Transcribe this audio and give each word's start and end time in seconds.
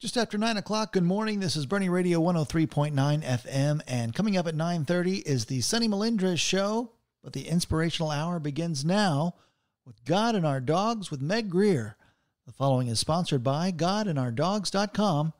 Just 0.00 0.16
after 0.16 0.38
9 0.38 0.56
o'clock, 0.58 0.92
good 0.92 1.02
morning. 1.02 1.40
This 1.40 1.56
is 1.56 1.66
Boerne 1.66 1.90
Radio 1.90 2.20
103.9 2.20 2.92
FM, 2.94 3.80
and 3.88 4.14
coming 4.14 4.36
up 4.36 4.46
at 4.46 4.54
9.30 4.54 5.22
is 5.26 5.46
the 5.46 5.60
Sonny 5.60 5.88
Melendrez 5.88 6.38
Show, 6.38 6.92
but 7.20 7.32
the 7.32 7.48
inspirational 7.48 8.12
hour 8.12 8.38
begins 8.38 8.84
now 8.84 9.34
with 9.84 10.04
God 10.04 10.36
and 10.36 10.46
Our 10.46 10.60
Dogs 10.60 11.10
with 11.10 11.20
Meg 11.20 11.50
Greer. 11.50 11.96
The 12.46 12.52
following 12.52 12.86
is 12.86 13.00
sponsored 13.00 13.42
by 13.42 13.72
GodandOurDogs.com, 13.72 15.32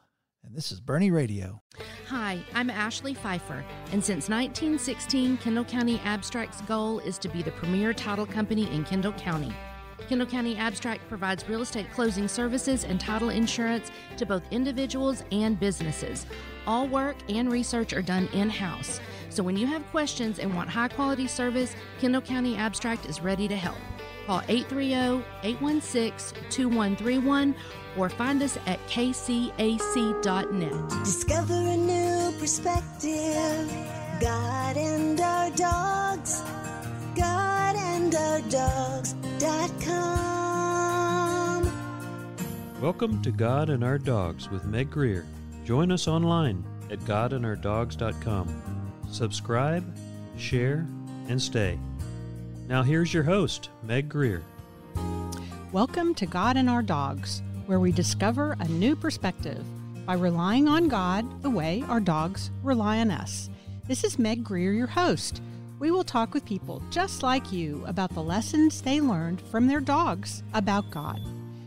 and 0.43 0.57
this 0.57 0.72
is 0.72 0.80
Bernie 0.80 1.12
Radio. 1.12 1.62
Hi, 2.09 2.40
I'm 2.52 2.68
Ashley 2.68 3.14
Pfeiffer, 3.14 3.64
and 3.93 4.04
since 4.04 4.29
1916, 4.29 5.36
Kendall 5.36 5.66
County 5.66 6.00
Abstract's 6.04 6.62
goal 6.62 6.98
is 6.98 7.16
to 7.18 7.29
be 7.29 7.43
the 7.45 7.52
premier 7.52 7.95
title 7.95 8.27
company 8.27 8.68
in 8.75 8.82
Kendall 8.82 9.12
County. 9.12 9.54
Kendall 10.08 10.26
County 10.26 10.56
Abstract 10.56 11.08
provides 11.08 11.48
real 11.48 11.62
estate 11.62 11.92
closing 11.92 12.28
services 12.28 12.84
and 12.84 13.00
title 13.00 13.30
insurance 13.30 13.90
to 14.16 14.26
both 14.26 14.42
individuals 14.50 15.24
and 15.32 15.58
businesses. 15.58 16.26
All 16.66 16.86
work 16.86 17.16
and 17.29 17.50
research 17.50 17.93
are 17.93 18.03
done 18.03 18.29
in 18.32 18.48
house. 18.50 19.00
So 19.30 19.42
when 19.42 19.56
you 19.56 19.66
have 19.66 19.84
questions 19.90 20.39
and 20.39 20.54
want 20.54 20.70
high 20.70 20.89
quality 20.89 21.26
service, 21.26 21.75
Kendall 22.00 22.22
County 22.22 22.56
Abstract 22.56 23.06
is 23.06 23.20
ready 23.20 23.48
to 23.48 23.56
help. 23.56 23.76
Call 24.26 24.42
830 24.48 25.25
816 25.42 26.39
2131 26.50 27.54
or 27.96 28.08
find 28.08 28.42
us 28.42 28.58
at 28.67 28.78
kcac.net. 28.86 29.68
Discover 31.04 31.54
a 31.54 31.76
new 31.76 32.39
perspective. 32.39 33.72
God 34.20 34.77
and 34.77 35.20
our 35.20 35.50
dogs. 35.53 36.42
God 37.17 37.47
and 38.08 38.14
our 38.14 38.41
dogs.com. 38.48 39.20
Welcome 42.81 43.20
to 43.22 43.31
God 43.31 43.69
and 43.69 43.84
Our 43.84 43.98
Dogs 43.98 44.48
with 44.48 44.64
Meg 44.64 44.91
Greer. 44.91 45.27
Join 45.67 45.92
us 45.92 46.08
online 46.08 46.64
at 46.91 47.00
godandourdogs.com. 47.00 48.92
Subscribe, 49.11 49.84
share, 50.39 50.86
and 51.29 51.42
stay. 51.42 51.79
Now 52.67 52.83
here's 52.83 53.12
your 53.12 53.25
host, 53.25 53.69
Meg 53.83 54.09
Greer. 54.09 54.42
Welcome 55.73 56.14
to 56.14 56.25
God 56.25 56.56
and 56.56 56.70
Our 56.70 56.83
Dogs, 56.83 57.42
where 57.67 57.81
we 57.81 57.92
discover 57.92 58.56
a 58.59 58.69
new 58.69 58.97
perspective 58.97 59.62
by 60.06 60.14
relying 60.14 60.67
on 60.67 60.89
God 60.89 61.42
the 61.42 61.51
way 61.51 61.84
our 61.89 62.01
dogs 62.01 62.51
rely 62.62 63.01
on 63.01 63.11
us. 63.11 63.51
This 63.86 64.03
is 64.03 64.19
Meg 64.19 64.42
Greer, 64.45 64.73
your 64.73 64.86
host. 64.86 65.42
We 65.79 65.93
will 65.93 66.05
talk 66.05 66.34
with 66.34 66.45
people 66.45 66.83
just 66.91 67.23
like 67.23 67.53
you 67.53 67.84
about 67.87 68.12
the 68.12 68.23
lessons 68.23 68.83
they 68.83 69.01
learned 69.01 69.41
from 69.41 69.69
their 69.69 69.81
dogs 69.81 70.43
about 70.53 70.91
God. 70.91 71.20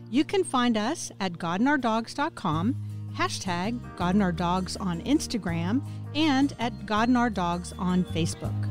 You 0.10 0.26
can 0.26 0.44
find 0.44 0.76
us 0.76 1.12
at 1.22 1.34
godandourdogs.com, 1.34 2.76
hashtag 3.16 3.80
God 3.96 4.16
and 4.16 4.24
Our 4.24 4.34
Dogs 4.34 4.76
on 4.76 5.02
Instagram, 5.04 5.82
and 6.14 6.54
at 6.60 6.86
God 6.86 7.08
and 7.08 7.18
Our 7.18 7.30
Dogs 7.30 7.74
on 7.80 8.04
Facebook. 8.04 8.68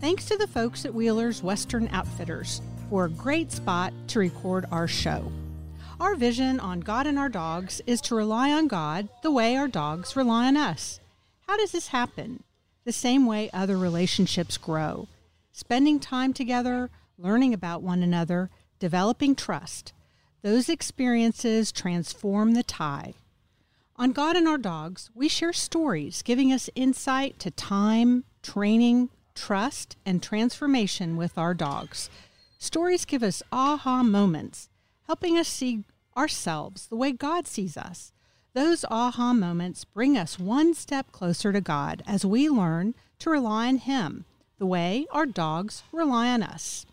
Thanks 0.00 0.24
to 0.26 0.36
the 0.36 0.48
folks 0.48 0.84
at 0.84 0.92
Wheeler's 0.92 1.42
Western 1.42 1.88
Outfitters 1.92 2.60
for 2.90 3.04
a 3.04 3.10
great 3.10 3.52
spot 3.52 3.92
to 4.08 4.18
record 4.18 4.66
our 4.72 4.88
show. 4.88 5.30
Our 6.00 6.16
vision 6.16 6.58
on 6.58 6.80
God 6.80 7.06
and 7.06 7.18
our 7.18 7.28
dogs 7.28 7.80
is 7.86 8.00
to 8.02 8.16
rely 8.16 8.50
on 8.50 8.66
God 8.66 9.08
the 9.22 9.30
way 9.30 9.54
our 9.54 9.68
dogs 9.68 10.16
rely 10.16 10.48
on 10.48 10.56
us. 10.56 10.98
How 11.46 11.56
does 11.56 11.70
this 11.70 11.88
happen? 11.88 12.42
The 12.84 12.92
same 12.92 13.26
way 13.26 13.50
other 13.52 13.78
relationships 13.78 14.58
grow. 14.58 15.08
Spending 15.52 16.00
time 16.00 16.32
together, 16.32 16.90
learning 17.18 17.54
about 17.54 17.82
one 17.82 18.02
another, 18.02 18.50
developing 18.78 19.34
trust. 19.34 19.92
Those 20.42 20.68
experiences 20.68 21.72
transform 21.72 22.52
the 22.52 22.62
tie. 22.62 23.14
On 23.96 24.12
God 24.12 24.36
and 24.36 24.48
Our 24.48 24.58
Dogs, 24.58 25.10
we 25.14 25.28
share 25.28 25.52
stories 25.52 26.22
giving 26.22 26.52
us 26.52 26.68
insight 26.74 27.38
to 27.38 27.50
time, 27.50 28.24
training, 28.42 29.08
trust, 29.34 29.96
and 30.04 30.22
transformation 30.22 31.16
with 31.16 31.38
our 31.38 31.54
dogs. 31.54 32.10
Stories 32.58 33.04
give 33.04 33.22
us 33.22 33.42
aha 33.52 34.02
moments, 34.02 34.68
helping 35.06 35.38
us 35.38 35.48
see 35.48 35.84
ourselves 36.16 36.88
the 36.88 36.96
way 36.96 37.12
God 37.12 37.46
sees 37.46 37.76
us. 37.76 38.12
Those 38.54 38.84
aha 38.88 39.32
moments 39.32 39.84
bring 39.84 40.16
us 40.16 40.38
one 40.38 40.74
step 40.74 41.10
closer 41.10 41.52
to 41.52 41.60
God 41.60 42.04
as 42.06 42.24
we 42.24 42.48
learn 42.48 42.94
to 43.18 43.30
rely 43.30 43.66
on 43.66 43.78
Him 43.78 44.26
the 44.58 44.66
way 44.66 45.08
our 45.10 45.26
dogs 45.26 45.82
rely 45.90 46.28
on 46.28 46.40
us. 46.40 46.86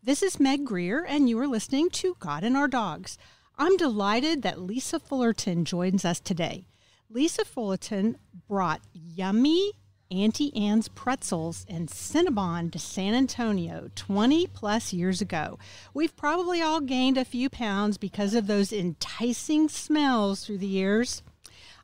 This 0.00 0.22
is 0.22 0.38
Meg 0.38 0.64
Greer, 0.64 1.04
and 1.04 1.28
you 1.28 1.36
are 1.40 1.48
listening 1.48 1.90
to 1.90 2.14
God 2.20 2.44
and 2.44 2.56
Our 2.56 2.68
Dogs. 2.68 3.18
I'm 3.58 3.76
delighted 3.76 4.42
that 4.42 4.60
Lisa 4.60 5.00
Fullerton 5.00 5.64
joins 5.64 6.04
us 6.04 6.20
today. 6.20 6.66
Lisa 7.08 7.44
Fullerton 7.44 8.16
brought 8.46 8.80
yummy 8.92 9.72
Auntie 10.10 10.52
Anne's 10.56 10.88
Pretzels 10.88 11.64
and 11.68 11.88
Cinnabon 11.88 12.72
to 12.72 12.80
San 12.80 13.14
Antonio 13.14 13.90
20 13.94 14.48
plus 14.48 14.92
years 14.92 15.20
ago. 15.20 15.56
We've 15.94 16.16
probably 16.16 16.60
all 16.60 16.80
gained 16.80 17.16
a 17.16 17.24
few 17.24 17.48
pounds 17.48 17.96
because 17.96 18.34
of 18.34 18.48
those 18.48 18.72
enticing 18.72 19.68
smells 19.68 20.44
through 20.44 20.58
the 20.58 20.66
years. 20.66 21.22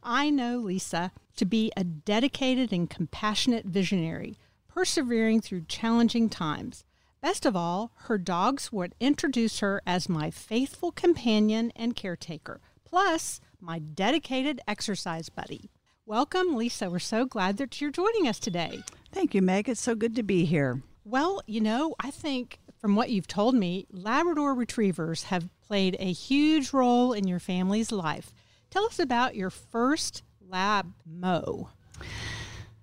I 0.03 0.31
know 0.31 0.59
Lisa 0.59 1.13
to 1.37 1.45
be 1.45 1.71
a 1.77 1.85
dedicated 1.85 2.73
and 2.73 2.91
compassionate 2.91 3.67
visionary, 3.67 4.39
persevering 4.67 5.41
through 5.41 5.67
challenging 5.69 6.29
times. 6.29 6.85
Best 7.21 7.47
of 7.47 7.55
all, 7.55 7.93
her 8.07 8.19
dogs 8.19 8.73
would 8.73 8.97
introduce 8.99 9.61
her 9.61 9.81
as 9.87 10.09
my 10.09 10.33
faithful 10.33 10.91
companion 10.91 11.73
and 11.77 11.95
caretaker, 11.95 12.61
plus 12.85 13.41
my 13.61 13.79
dedicated 13.79 14.61
exercise 14.67 15.29
buddy. 15.29 15.71
Welcome, 16.09 16.55
Lisa. 16.55 16.89
We're 16.89 17.01
so 17.01 17.25
glad 17.25 17.57
that 17.57 17.81
you're 17.81 17.91
joining 17.91 18.29
us 18.29 18.39
today. 18.39 18.85
Thank 19.11 19.35
you, 19.35 19.43
Meg. 19.43 19.69
It's 19.69 19.81
so 19.81 19.97
good 19.97 20.15
to 20.15 20.23
be 20.23 20.45
here. 20.45 20.81
Well, 21.05 21.43
you 21.49 21.61
know, 21.61 21.97
I 21.99 22.13
think 22.13 22.61
from 22.81 22.95
what 22.95 23.11
you've 23.11 23.27
told 23.27 23.57
me, 23.57 23.89
Labrador 23.91 24.55
retrievers 24.55 25.25
have 25.25 25.49
played 25.67 25.97
a 25.99 26.13
huge 26.13 26.73
role 26.73 27.13
in 27.13 27.27
your 27.27 27.41
family's 27.41 27.91
life. 27.91 28.33
Tell 28.71 28.85
us 28.85 29.01
about 29.01 29.35
your 29.35 29.51
first 29.51 30.23
lab 30.49 30.93
mo. 31.05 31.71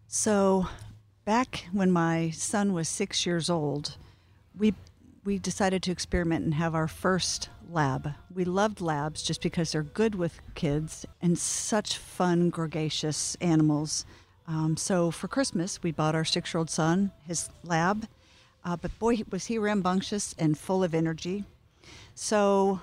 So, 0.05 0.67
back 1.23 1.67
when 1.72 1.94
my 1.94 2.29
son 2.31 2.73
was 2.73 2.90
six 2.90 3.25
years 3.25 3.50
old, 3.50 3.95
we 4.53 4.73
we 5.23 5.40
decided 5.40 5.81
to 5.84 5.94
experiment 5.94 6.44
and 6.44 6.55
have 6.55 6.75
our 6.75 6.90
first 6.90 7.47
lab. 7.69 8.13
We 8.34 8.46
loved 8.46 8.81
labs 8.81 9.24
just 9.24 9.41
because 9.41 9.72
they're 9.72 9.84
good 9.84 10.16
with 10.16 10.41
kids 10.56 11.06
and 11.22 11.38
such 11.38 11.97
fun, 11.97 12.50
gregarious 12.50 13.35
animals. 13.41 14.06
Um, 14.47 14.78
so 14.78 15.12
for 15.12 15.28
Christmas, 15.28 15.81
we 15.81 15.91
bought 15.91 16.16
our 16.16 16.25
six 16.25 16.53
year 16.53 16.59
old 16.59 16.69
son 16.69 17.12
his 17.25 17.50
lab. 17.63 18.07
Uh, 18.66 18.78
but 18.78 18.97
boy, 19.00 19.22
was 19.29 19.46
he 19.47 19.57
rambunctious 19.57 20.34
and 20.38 20.57
full 20.57 20.84
of 20.84 20.94
energy. 20.94 21.44
So 22.16 22.81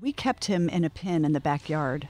we 0.00 0.12
kept 0.12 0.46
him 0.46 0.68
in 0.68 0.84
a 0.84 0.90
pen 0.90 1.24
in 1.24 1.32
the 1.32 1.40
backyard 1.40 2.08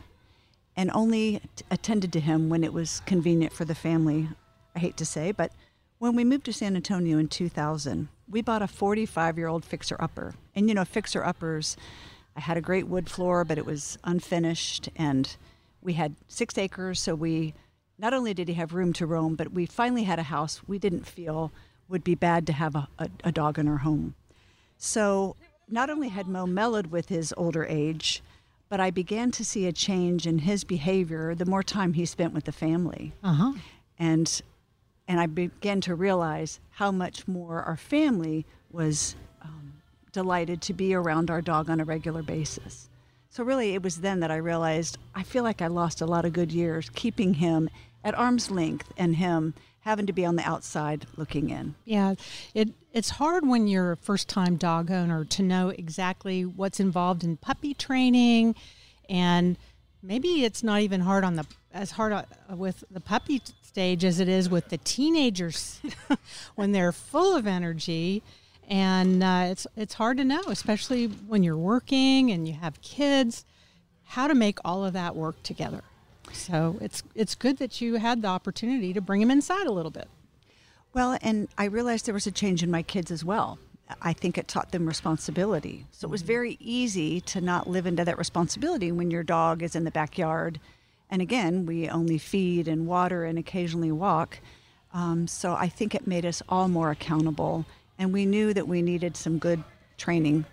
and 0.77 0.91
only 0.93 1.41
t- 1.55 1.65
attended 1.71 2.13
to 2.15 2.21
him 2.21 2.49
when 2.49 2.65
it 2.65 2.73
was 2.73 3.03
convenient 3.07 3.53
for 3.53 3.65
the 3.65 3.75
family. 3.75 4.29
I 4.75 4.79
hate 4.79 4.97
to 4.97 5.05
say, 5.05 5.33
but 5.33 5.53
when 5.99 6.17
we 6.17 6.25
moved 6.25 6.47
to 6.47 6.53
San 6.53 6.75
Antonio 6.75 7.19
in 7.19 7.29
2000, 7.29 8.09
we 8.33 8.43
bought 8.43 8.63
a 8.63 8.67
45 8.67 9.39
year 9.39 9.47
old 9.47 9.65
fixer 9.65 9.97
upper. 10.01 10.35
And 10.57 10.69
you 10.69 10.75
know, 10.75 10.85
fixer 10.85 11.23
uppers, 11.23 11.77
I 12.35 12.41
had 12.41 12.57
a 12.57 12.63
great 12.63 12.89
wood 12.89 13.09
floor, 13.09 13.45
but 13.45 13.59
it 13.59 13.67
was 13.67 13.99
unfinished. 14.03 14.89
And 14.97 15.37
we 15.83 15.93
had 15.93 16.17
six 16.27 16.59
acres, 16.59 16.99
so 16.99 17.15
we 17.15 17.55
not 17.99 18.15
only 18.15 18.35
did 18.35 18.49
he 18.49 18.55
have 18.55 18.73
room 18.73 18.93
to 18.95 19.07
roam, 19.07 19.37
but 19.37 19.53
we 19.53 19.67
finally 19.67 20.05
had 20.05 20.19
a 20.19 20.25
house 20.25 20.63
we 20.67 20.79
didn't 20.79 21.07
feel 21.07 21.53
would 21.89 22.03
be 22.03 22.15
bad 22.15 22.47
to 22.47 22.53
have 22.55 22.75
a, 22.75 22.89
a, 22.99 23.09
a 23.25 23.33
dog 23.33 23.59
in 23.59 23.69
our 23.69 23.79
home. 23.79 24.15
So 24.79 25.37
not 25.69 25.91
only 25.91 26.09
had 26.09 26.27
Mo 26.27 26.47
mellowed 26.47 26.89
with 26.89 27.09
his 27.09 27.35
older 27.37 27.65
age, 27.67 28.23
but 28.69 28.81
I 28.81 28.91
began 28.91 29.31
to 29.33 29.45
see 29.45 29.67
a 29.67 29.73
change 29.73 30.27
in 30.27 30.39
his 30.39 30.65
behavior 30.65 31.35
the 31.35 31.45
more 31.45 31.63
time 31.63 31.93
he 31.93 32.07
spent 32.07 32.33
with 32.33 32.45
the 32.45 32.53
family. 32.53 33.13
Uh 33.23 33.35
huh. 33.35 33.53
And 33.99 34.43
and 35.09 35.21
I 35.21 35.27
began 35.27 35.81
to 35.83 35.95
realize 35.95 36.61
how 36.71 36.91
much 36.91 37.27
more 37.27 37.63
our 37.63 37.77
family 37.77 38.47
was 38.71 39.17
um, 39.43 39.75
delighted 40.13 40.63
to 40.63 40.73
be 40.73 40.95
around 40.95 41.31
our 41.31 41.43
dog 41.43 41.69
on 41.69 41.81
a 41.81 41.85
regular 41.85 42.23
basis. 42.23 42.89
So, 43.29 43.45
really, 43.45 43.75
it 43.75 43.83
was 43.83 43.97
then 43.97 44.21
that 44.21 44.31
I 44.31 44.37
realized 44.37 44.99
I 45.15 45.23
feel 45.23 45.43
like 45.43 45.63
I 45.63 45.69
lost 45.69 46.01
a 46.01 46.07
lot 46.07 46.25
of 46.25 46.33
good 46.33 46.53
years 46.53 46.91
keeping 46.95 47.35
him 47.35 47.71
at 48.05 48.15
arm's 48.15 48.51
length 48.51 48.93
and 48.97 49.17
him 49.17 49.55
having 49.81 50.07
to 50.07 50.13
be 50.13 50.25
on 50.25 50.37
the 50.37 50.49
outside 50.49 51.07
looking 51.17 51.51
in. 51.51 51.75
Yeah, 51.85 52.15
it 52.55 52.71
it's 52.93 53.11
hard 53.11 53.47
when 53.47 53.67
you're 53.67 53.93
a 53.93 53.97
first 53.97 54.29
time 54.29 54.57
dog 54.57 54.91
owner 54.91 55.25
to 55.25 55.43
know 55.43 55.71
exactly 55.71 56.45
what's 56.45 56.79
involved 56.79 57.25
in 57.25 57.37
puppy 57.37 57.75
training 57.75 58.55
and 59.09 59.57
maybe 60.03 60.45
it's 60.45 60.63
not 60.63 60.81
even 60.81 61.01
hard 61.01 61.25
on 61.25 61.37
the 61.37 61.47
as 61.73 61.93
hard 61.93 62.13
uh, 62.13 62.25
with 62.51 62.85
the 62.91 63.01
puppy 63.01 63.41
stage 63.63 64.05
as 64.05 64.21
it 64.21 64.29
is 64.29 64.51
with 64.51 64.69
the 64.69 64.79
teenagers 64.79 65.81
when 66.55 66.73
they're 66.73 66.93
full 66.93 67.35
of 67.35 67.47
energy 67.47 68.23
and 68.69 69.23
uh, 69.23 69.47
it's 69.49 69.67
it's 69.77 69.95
hard 69.95 70.17
to 70.17 70.25
know 70.25 70.43
especially 70.49 71.07
when 71.07 71.43
you're 71.43 71.57
working 71.57 72.31
and 72.31 72.47
you 72.47 72.55
have 72.55 72.81
kids 72.83 73.45
how 74.13 74.27
to 74.27 74.35
make 74.35 74.59
all 74.63 74.85
of 74.85 74.93
that 74.93 75.17
work 75.17 75.43
together. 75.43 75.83
So 76.33 76.77
it's 76.83 77.03
it's 77.15 77.35
good 77.35 77.57
that 77.59 77.81
you 77.81 77.95
had 77.95 78.21
the 78.21 78.29
opportunity 78.29 78.93
to 78.93 79.01
bring 79.01 79.23
him 79.23 79.31
inside 79.31 79.67
a 79.67 79.73
little 79.73 79.91
bit. 79.91 80.09
Well, 80.93 81.19
and 81.23 81.49
I 81.57 81.65
realized 81.65 82.05
there 82.05 82.13
was 82.15 82.27
a 82.27 82.31
change 82.31 82.63
in 82.63 82.71
my 82.71 82.83
kids 82.83 83.11
as 83.11 83.25
well. 83.25 83.59
I 84.01 84.13
think 84.13 84.39
it 84.39 84.49
taught 84.49 84.73
them 84.73 84.87
responsibility. 84.87 85.87
So 85.91 86.09
it 86.09 86.11
was 86.11 86.23
very 86.23 86.57
easy 86.61 87.21
to 87.23 87.41
not 87.41 87.69
live 87.69 87.87
into 87.87 88.05
that 88.05 88.19
responsibility 88.19 88.93
when 88.93 89.11
your 89.11 89.23
dog 89.23 89.63
is 89.63 89.75
in 89.75 89.85
the 89.85 89.91
backyard. 89.91 90.61
And 91.11 91.21
again, 91.21 91.67
we 91.67 91.89
only 91.89 92.19
feed 92.19 92.69
and 92.69 92.87
water 92.87 93.25
and 93.25 93.39
occasionally 93.39 93.93
walk. 93.93 94.39
Um, 94.95 95.27
so 95.27 95.55
I 95.55 95.69
think 95.69 95.95
it 95.95 96.07
made 96.07 96.25
us 96.25 96.43
all 96.49 96.69
more 96.69 96.91
accountable. 96.91 97.67
And 97.99 98.13
we 98.13 98.27
knew 98.27 98.55
that 98.55 98.69
we 98.69 98.83
needed 98.83 99.17
some 99.17 99.39
good 99.39 99.63
training 99.99 100.45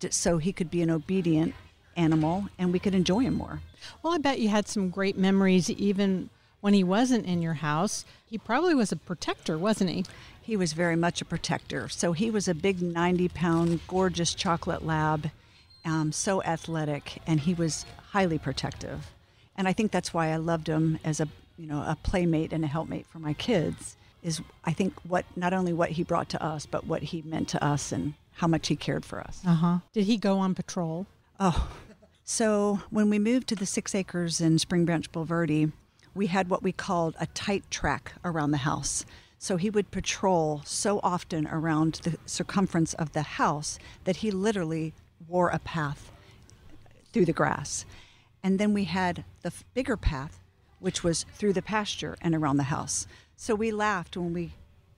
to, 0.00 0.10
so 0.12 0.38
he 0.38 0.52
could 0.52 0.70
be 0.70 0.82
an 0.82 0.90
obedient 0.90 1.54
animal 1.96 2.48
and 2.58 2.72
we 2.72 2.78
could 2.78 2.94
enjoy 2.94 3.20
him 3.20 3.34
more. 3.34 3.60
Well, 4.02 4.14
I 4.14 4.18
bet 4.18 4.40
you 4.40 4.48
had 4.48 4.68
some 4.68 4.90
great 4.90 5.16
memories 5.16 5.70
even 5.70 6.30
when 6.60 6.74
he 6.74 6.84
wasn't 6.84 7.26
in 7.26 7.42
your 7.42 7.54
house. 7.54 8.04
He 8.26 8.38
probably 8.38 8.74
was 8.74 8.92
a 8.92 8.96
protector, 8.96 9.56
wasn't 9.56 9.90
he? 9.90 10.04
He 10.46 10.56
was 10.56 10.74
very 10.74 10.94
much 10.94 11.20
a 11.20 11.24
protector. 11.24 11.88
So 11.88 12.12
he 12.12 12.30
was 12.30 12.46
a 12.46 12.54
big 12.54 12.80
90 12.80 13.30
pound, 13.30 13.80
gorgeous 13.88 14.32
chocolate 14.32 14.86
lab, 14.86 15.32
um, 15.84 16.12
so 16.12 16.40
athletic, 16.44 17.20
and 17.26 17.40
he 17.40 17.52
was 17.52 17.84
highly 18.12 18.38
protective. 18.38 19.10
And 19.56 19.66
I 19.66 19.72
think 19.72 19.90
that's 19.90 20.14
why 20.14 20.28
I 20.28 20.36
loved 20.36 20.68
him 20.68 21.00
as 21.04 21.18
a 21.18 21.26
you 21.58 21.66
know 21.66 21.78
a 21.78 21.98
playmate 22.00 22.52
and 22.52 22.62
a 22.62 22.68
helpmate 22.68 23.08
for 23.08 23.18
my 23.18 23.32
kids. 23.32 23.96
Is 24.22 24.40
I 24.64 24.72
think 24.72 24.94
what 25.00 25.24
not 25.34 25.52
only 25.52 25.72
what 25.72 25.90
he 25.90 26.04
brought 26.04 26.28
to 26.28 26.40
us, 26.40 26.64
but 26.64 26.86
what 26.86 27.02
he 27.02 27.22
meant 27.22 27.48
to 27.48 27.64
us 27.64 27.90
and 27.90 28.14
how 28.34 28.46
much 28.46 28.68
he 28.68 28.76
cared 28.76 29.04
for 29.04 29.18
us. 29.20 29.42
Uh 29.44 29.54
huh. 29.54 29.78
Did 29.92 30.04
he 30.04 30.16
go 30.16 30.38
on 30.38 30.54
patrol? 30.54 31.08
Oh, 31.40 31.68
so 32.24 32.82
when 32.90 33.10
we 33.10 33.18
moved 33.18 33.48
to 33.48 33.56
the 33.56 33.66
six 33.66 33.96
acres 33.96 34.40
in 34.40 34.60
Spring 34.60 34.84
Branch 34.84 35.10
Bulverde, 35.10 35.72
we 36.14 36.28
had 36.28 36.48
what 36.48 36.62
we 36.62 36.70
called 36.70 37.16
a 37.18 37.26
tight 37.26 37.68
track 37.68 38.12
around 38.24 38.52
the 38.52 38.58
house. 38.58 39.04
So 39.38 39.56
he 39.56 39.70
would 39.70 39.90
patrol 39.90 40.62
so 40.64 41.00
often 41.02 41.46
around 41.46 42.00
the 42.02 42.18
circumference 42.26 42.94
of 42.94 43.12
the 43.12 43.22
house 43.22 43.78
that 44.04 44.16
he 44.16 44.30
literally 44.30 44.92
wore 45.28 45.50
a 45.50 45.58
path 45.58 46.10
through 47.12 47.26
the 47.26 47.32
grass. 47.32 47.84
And 48.42 48.58
then 48.58 48.72
we 48.72 48.84
had 48.84 49.24
the 49.42 49.52
bigger 49.74 49.96
path, 49.96 50.38
which 50.80 51.02
was 51.02 51.24
through 51.34 51.52
the 51.52 51.62
pasture 51.62 52.16
and 52.20 52.34
around 52.34 52.56
the 52.56 52.64
house. 52.64 53.06
So 53.36 53.54
we 53.54 53.70
laughed 53.70 54.16
when 54.16 54.32
we 54.32 54.52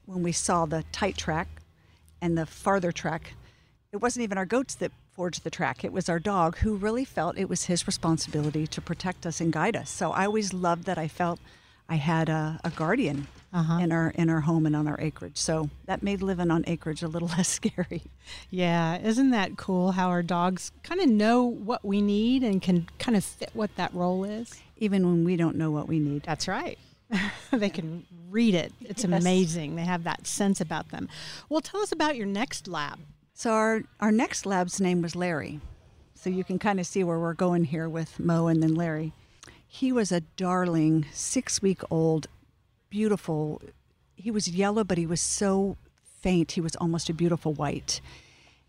when 0.07 0.23
we 0.23 0.33
saw 0.33 0.65
the 0.65 0.85
tight 0.91 1.19
track 1.19 1.49
and 2.23 2.37
the 2.37 2.47
farther 2.47 2.93
track. 2.93 3.35
It 3.93 3.99
wasn't 3.99 4.25
even 4.25 4.39
our 4.39 4.47
goats 4.47 4.75
that 4.77 4.93
forged 5.13 5.45
the 5.45 5.51
track. 5.51 5.85
It 5.85 5.93
was 5.93 6.09
our 6.09 6.19
dog 6.19 6.57
who 6.59 6.77
really 6.77 7.05
felt 7.05 7.37
it 7.37 7.49
was 7.49 7.65
his 7.65 7.87
responsibility 7.87 8.67
to 8.69 8.81
protect 8.81 9.27
us 9.27 9.41
and 9.41 9.53
guide 9.53 9.77
us. 9.77 9.91
So 9.91 10.13
I 10.13 10.25
always 10.25 10.55
loved 10.55 10.85
that 10.85 10.97
I 10.97 11.09
felt 11.09 11.41
I 11.91 11.97
had 11.97 12.29
a, 12.29 12.59
a 12.65 12.71
guardian 12.71 13.27
Uh-huh. 13.51 13.79
in 13.79 13.93
our 13.93 14.11
in 14.11 14.29
our 14.29 14.41
home 14.43 14.67
and 14.67 14.77
on 14.77 14.87
our 14.87 15.01
acreage. 15.01 15.39
So 15.39 15.71
that 15.87 16.03
made 16.03 16.21
living 16.21 16.51
on 16.51 16.65
acreage 16.67 17.03
a 17.03 17.09
little 17.09 17.29
less 17.37 17.49
scary. 17.49 18.03
Yeah, 18.51 18.99
isn't 18.99 19.31
that 19.31 19.57
cool 19.57 19.93
how 19.93 20.09
our 20.11 20.23
dogs 20.23 20.71
kind 20.83 21.01
of 21.01 21.09
know 21.09 21.45
what 21.45 21.83
we 21.85 22.03
need 22.03 22.43
and 22.45 22.61
can 22.61 22.89
kind 22.99 23.17
of 23.17 23.25
fit 23.25 23.51
what 23.55 23.75
that 23.77 23.95
role 23.95 24.25
is? 24.25 24.61
Even 24.77 25.07
when 25.07 25.25
we 25.25 25.37
don't 25.37 25.57
know 25.57 25.71
what 25.71 25.89
we 25.89 25.99
need. 25.99 26.25
That's 26.25 26.47
right. 26.47 26.79
they 27.51 27.71
can 27.71 28.05
read 28.29 28.55
it. 28.55 28.71
It's 28.83 29.03
Yes. 29.05 29.23
amazing. 29.23 29.77
They 29.77 29.85
have 29.85 30.05
that 30.05 30.27
sense 30.27 30.61
about 30.61 30.91
them. 30.91 31.09
Well, 31.49 31.63
tell 31.63 31.81
us 31.81 31.91
about 31.91 32.17
your 32.17 32.27
next 32.27 32.69
lab. 32.69 32.99
So 33.33 33.53
our 33.53 33.83
our 33.99 34.13
next 34.13 34.45
lab's 34.45 34.79
name 34.79 35.01
was 35.01 35.17
Larry. 35.17 35.61
So 36.15 36.29
you 36.29 36.45
can 36.45 36.59
kind 36.59 36.79
of 36.81 36.87
see 36.87 37.03
where 37.03 37.19
we're 37.19 37.33
going 37.33 37.65
here 37.65 37.89
with 37.89 38.21
Mo 38.21 38.49
and 38.49 38.63
then 38.63 38.75
Larry. 38.75 39.13
He 39.67 39.91
was 39.91 40.13
a 40.13 40.21
darling, 40.37 41.07
six 41.13 41.63
week 41.63 41.81
old, 41.91 42.27
beautiful. 42.91 43.61
He 44.17 44.31
was 44.31 44.49
yellow, 44.49 44.85
but 44.85 44.99
he 44.99 45.07
was 45.07 45.21
so 45.21 45.77
faint. 46.03 46.53
He 46.53 46.61
was 46.61 46.77
almost 46.77 47.09
a 47.09 47.15
beautiful 47.15 47.53
white. 47.53 48.01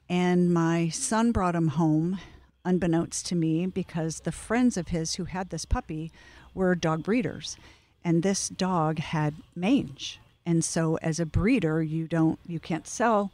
And 0.08 0.54
my 0.54 0.90
son 0.90 1.32
brought 1.32 1.56
him 1.56 1.70
home, 1.70 2.20
unbeknownst 2.66 3.26
to 3.28 3.36
me, 3.36 3.68
because 3.68 4.22
the 4.22 4.32
friends 4.32 4.78
of 4.78 4.90
his 4.90 5.16
who 5.16 5.26
had 5.26 5.50
this 5.50 5.66
puppy 5.66 6.12
were 6.54 6.76
dog 6.76 7.04
breeders. 7.04 7.58
And 8.04 8.24
this 8.24 8.50
dog 8.50 9.00
had 9.00 9.36
mange. 9.56 10.20
And 10.46 10.64
so 10.64 10.98
as 11.02 11.20
a 11.20 11.26
breeder, 11.26 11.84
you 11.84 12.08
don't 12.08 12.40
you 12.48 12.60
can't 12.60 12.88
sell 12.88 13.32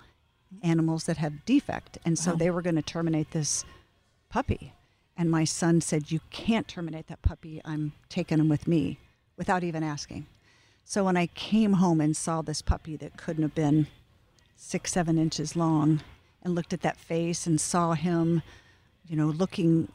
animals 0.63 1.05
that 1.05 1.17
have 1.17 1.45
defect. 1.45 1.97
And 2.03 2.17
so 2.17 2.33
they 2.33 2.49
were 2.49 2.61
going 2.61 2.75
to 2.75 2.81
terminate 2.81 3.31
this 3.31 3.63
puppy. 4.29 4.73
And 5.17 5.31
my 5.31 5.45
son 5.45 5.81
said, 5.81 6.11
You 6.11 6.19
can't 6.29 6.67
terminate 6.67 7.07
that 7.07 7.21
puppy. 7.21 7.61
I'm 7.63 7.93
taking 8.09 8.39
him 8.39 8.49
with 8.49 8.67
me 8.67 8.99
without 9.37 9.63
even 9.63 9.83
asking. 9.83 10.25
So 10.87 11.03
when 11.03 11.17
I 11.17 11.25
came 11.25 11.73
home 11.73 11.99
and 11.99 12.15
saw 12.15 12.43
this 12.43 12.61
puppy 12.61 12.95
that 12.97 13.17
couldn't 13.17 13.41
have 13.41 13.55
been 13.55 13.87
six, 14.55 14.91
seven 14.91 15.17
inches 15.17 15.55
long 15.55 16.01
and 16.43 16.53
looked 16.53 16.73
at 16.73 16.81
that 16.81 16.97
face 16.97 17.47
and 17.47 17.59
saw 17.59 17.93
him, 17.93 18.43
you 19.07 19.15
know, 19.17 19.25
looking, 19.25 19.87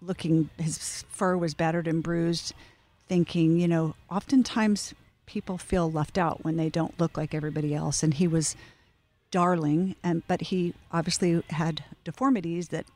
looking, 0.00 0.48
his 0.56 1.04
fur 1.08 1.36
was 1.36 1.54
battered 1.54 1.88
and 1.88 2.00
bruised, 2.00 2.54
thinking, 3.08 3.58
you 3.58 3.66
know, 3.66 3.96
oftentimes 4.08 4.94
people 5.26 5.58
feel 5.58 5.90
left 5.90 6.16
out 6.16 6.44
when 6.44 6.56
they 6.56 6.70
don't 6.70 6.98
look 7.00 7.16
like 7.16 7.34
everybody 7.34 7.74
else. 7.74 8.04
And 8.04 8.14
he 8.14 8.28
was 8.28 8.54
darling, 9.32 9.96
and 10.04 10.22
but 10.28 10.42
he 10.42 10.74
obviously 10.92 11.42
had 11.50 11.82
deformities 12.04 12.68
that 12.68 12.86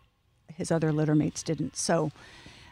his 0.54 0.70
other 0.70 0.92
litter 0.92 1.16
mates 1.16 1.42
didn't. 1.42 1.76
So 1.76 2.12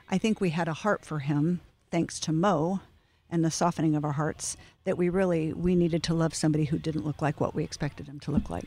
I 0.08 0.18
think 0.18 0.40
we 0.40 0.50
had 0.50 0.68
a 0.68 0.72
heart 0.72 1.04
for 1.04 1.18
him, 1.18 1.60
thanks 1.90 2.20
to 2.20 2.32
Mo 2.32 2.80
and 3.30 3.44
the 3.44 3.50
softening 3.50 3.94
of 3.94 4.04
our 4.04 4.12
hearts, 4.12 4.56
that 4.84 4.96
we 4.96 5.08
really 5.08 5.52
we 5.52 5.74
needed 5.74 6.02
to 6.04 6.14
love 6.14 6.34
somebody 6.34 6.64
who 6.64 6.78
didn't 6.78 7.04
look 7.04 7.20
like 7.22 7.40
what 7.40 7.54
we 7.54 7.64
expected 7.64 8.06
him 8.06 8.20
to 8.20 8.30
look 8.30 8.48
like. 8.50 8.64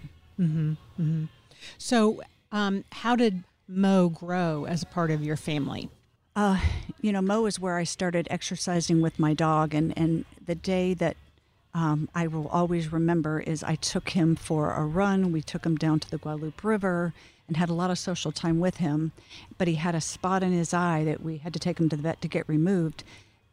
So, 1.77 2.21
um, 2.51 2.83
how 2.91 3.15
did 3.15 3.43
Mo 3.67 4.09
grow 4.09 4.65
as 4.65 4.83
a 4.83 4.85
part 4.85 5.11
of 5.11 5.23
your 5.23 5.37
family? 5.37 5.89
Uh, 6.35 6.59
you 7.01 7.11
know, 7.11 7.21
Mo 7.21 7.45
is 7.45 7.59
where 7.59 7.77
I 7.77 7.83
started 7.83 8.27
exercising 8.29 9.01
with 9.01 9.19
my 9.19 9.33
dog, 9.33 9.73
and 9.73 9.97
and 9.97 10.25
the 10.45 10.55
day 10.55 10.93
that 10.95 11.17
um, 11.73 12.09
I 12.13 12.27
will 12.27 12.47
always 12.47 12.91
remember 12.91 13.39
is 13.39 13.63
I 13.63 13.75
took 13.75 14.09
him 14.09 14.35
for 14.35 14.73
a 14.73 14.85
run. 14.85 15.31
We 15.31 15.41
took 15.41 15.65
him 15.65 15.77
down 15.77 15.99
to 16.01 16.09
the 16.09 16.17
Guadalupe 16.17 16.59
River 16.63 17.13
and 17.47 17.57
had 17.57 17.69
a 17.69 17.73
lot 17.73 17.91
of 17.91 17.99
social 17.99 18.31
time 18.31 18.59
with 18.59 18.77
him. 18.77 19.11
But 19.57 19.67
he 19.67 19.75
had 19.75 19.95
a 19.95 20.01
spot 20.01 20.43
in 20.43 20.51
his 20.51 20.73
eye 20.73 21.03
that 21.05 21.21
we 21.21 21.37
had 21.37 21.53
to 21.53 21.59
take 21.59 21.79
him 21.79 21.89
to 21.89 21.95
the 21.95 22.01
vet 22.01 22.21
to 22.21 22.27
get 22.27 22.47
removed. 22.47 23.03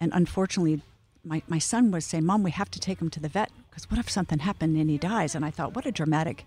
And 0.01 0.13
unfortunately, 0.15 0.83
my, 1.29 1.43
my 1.47 1.59
son 1.59 1.91
was 1.91 2.05
saying, 2.05 2.25
Mom, 2.25 2.43
we 2.43 2.51
have 2.51 2.71
to 2.71 2.81
take 2.81 3.01
him 3.01 3.11
to 3.11 3.21
the 3.21 3.29
vet 3.29 3.51
because 3.69 3.91
what 3.91 4.01
if 4.01 4.11
something 4.11 4.41
happened 4.41 4.77
and 4.77 4.89
he 4.91 4.99
dies? 4.99 5.35
And 5.35 5.45
I 5.45 5.51
thought, 5.51 5.75
what 5.75 5.87
a 5.87 5.93
dramatic 5.93 6.47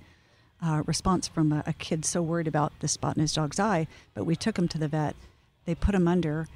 uh, 0.62 0.84
response 0.86 1.28
from 1.28 1.52
a, 1.52 1.64
a 1.66 1.74
kid 1.74 2.04
so 2.06 2.22
worried 2.22 2.48
about 2.48 2.74
the 2.80 2.88
spot 2.88 3.16
in 3.16 3.22
his 3.22 3.34
dog's 3.34 3.60
eye. 3.60 3.88
But 4.14 4.26
we 4.26 4.36
took 4.36 4.58
him 4.58 4.68
to 4.70 4.78
the 4.78 4.88
vet. 4.88 5.16
They 5.66 5.76
put 5.76 5.96
him 5.96 6.08
under 6.08 6.48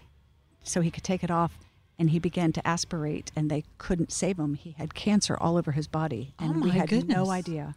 so 0.64 0.82
he 0.82 0.92
could 0.92 1.04
take 1.04 1.24
it 1.24 1.32
off 1.32 1.58
and 1.98 2.10
he 2.10 2.20
began 2.20 2.52
to 2.54 2.68
aspirate 2.68 3.32
and 3.36 3.50
they 3.50 3.64
couldn't 3.78 4.12
save 4.12 4.38
him 4.40 4.56
he 4.56 4.72
had 4.72 4.94
cancer 4.96 5.38
all 5.40 5.58
over 5.58 5.72
his 5.74 5.88
body 5.88 6.34
and 6.40 6.58
Oh, 6.58 6.60
we 6.60 6.72
had 6.72 6.90
goodness. 6.90 7.16
no 7.16 7.30
idea 7.30 7.76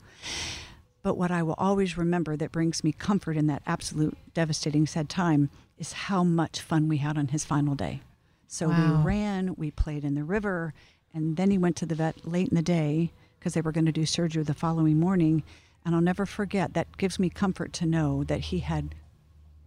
but 1.03 1.17
what 1.17 1.31
i 1.31 1.43
will 1.43 1.55
always 1.59 1.97
remember 1.99 2.37
that 2.37 2.51
brings 2.51 2.83
me 2.83 2.91
comfort 2.93 3.37
in 3.37 3.47
that 3.47 3.63
absolute 3.67 4.17
devastating 4.35 4.87
sad 4.87 5.09
time 5.09 5.51
is 5.77 5.93
how 5.93 6.25
much 6.25 6.61
fun 6.61 6.89
we 6.89 6.97
had 6.97 7.17
on 7.19 7.29
his 7.29 7.45
final 7.45 7.75
day 7.75 8.01
so 8.49 8.69
Wow. 8.69 8.75
we 9.05 9.05
ran 9.05 9.55
we 9.57 9.71
played 9.71 10.05
in 10.05 10.15
the 10.17 10.25
river 10.25 10.75
and 11.15 11.37
then 11.37 11.51
he 11.53 11.59
went 11.59 11.77
to 11.77 11.87
the 11.87 11.95
vet 11.95 12.27
late 12.27 12.49
in 12.49 12.57
the 12.57 12.63
day 12.63 13.13
because 13.39 13.55
they 13.55 13.61
were 13.61 13.73
going 13.73 13.87
to 13.87 13.93
do 13.93 14.05
surgery 14.07 14.43
the 14.43 14.55
following 14.55 14.99
morning 14.99 15.45
and 15.85 15.95
i'll 15.95 16.01
never 16.01 16.27
forget 16.27 16.75
that 16.75 16.97
gives 16.97 17.19
me 17.21 17.31
comfort 17.31 17.73
to 17.75 17.87
know 17.87 18.25
that 18.25 18.41
he 18.41 18.59
had 18.61 18.95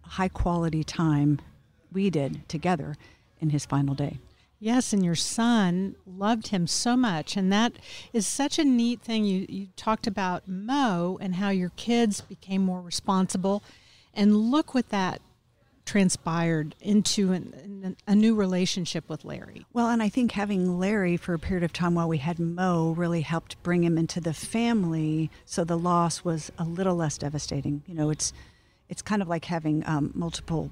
high 0.02 0.28
quality 0.28 0.84
time 0.84 1.40
we 1.92 2.10
did 2.10 2.46
together 2.48 2.96
in 3.40 3.48
his 3.50 3.64
final 3.64 3.94
day 3.94 4.18
Yes, 4.64 4.92
and 4.92 5.04
your 5.04 5.16
son 5.16 5.96
loved 6.06 6.46
him 6.48 6.68
so 6.68 6.96
much. 6.96 7.36
And 7.36 7.52
that 7.52 7.72
is 8.12 8.28
such 8.28 8.60
a 8.60 8.64
neat 8.64 9.00
thing. 9.00 9.24
You, 9.24 9.44
you 9.48 9.66
talked 9.74 10.06
about 10.06 10.46
Mo 10.46 11.18
and 11.20 11.34
how 11.34 11.48
your 11.48 11.70
kids 11.70 12.20
became 12.20 12.62
more 12.64 12.80
responsible. 12.80 13.64
And 14.14 14.36
look 14.36 14.72
what 14.72 14.90
that 14.90 15.20
transpired 15.92 16.74
into 16.80 17.32
an, 17.32 17.52
an, 17.84 17.96
a 18.06 18.14
new 18.14 18.34
relationship 18.34 19.06
with 19.10 19.26
Larry. 19.26 19.66
Well, 19.74 19.90
and 19.90 20.02
I 20.02 20.08
think 20.08 20.32
having 20.32 20.78
Larry 20.78 21.18
for 21.18 21.34
a 21.34 21.38
period 21.38 21.64
of 21.64 21.72
time 21.74 21.94
while 21.94 22.08
we 22.08 22.16
had 22.16 22.38
Mo 22.38 22.94
really 22.96 23.20
helped 23.20 23.62
bring 23.62 23.84
him 23.84 23.98
into 23.98 24.18
the 24.18 24.32
family, 24.32 25.30
so 25.44 25.64
the 25.64 25.76
loss 25.76 26.24
was 26.24 26.50
a 26.56 26.64
little 26.64 26.96
less 26.96 27.18
devastating. 27.18 27.82
You 27.86 27.94
know, 27.94 28.08
it's 28.08 28.32
it's 28.88 29.02
kind 29.02 29.20
of 29.20 29.28
like 29.28 29.44
having 29.44 29.82
um, 29.86 30.12
multiple 30.14 30.70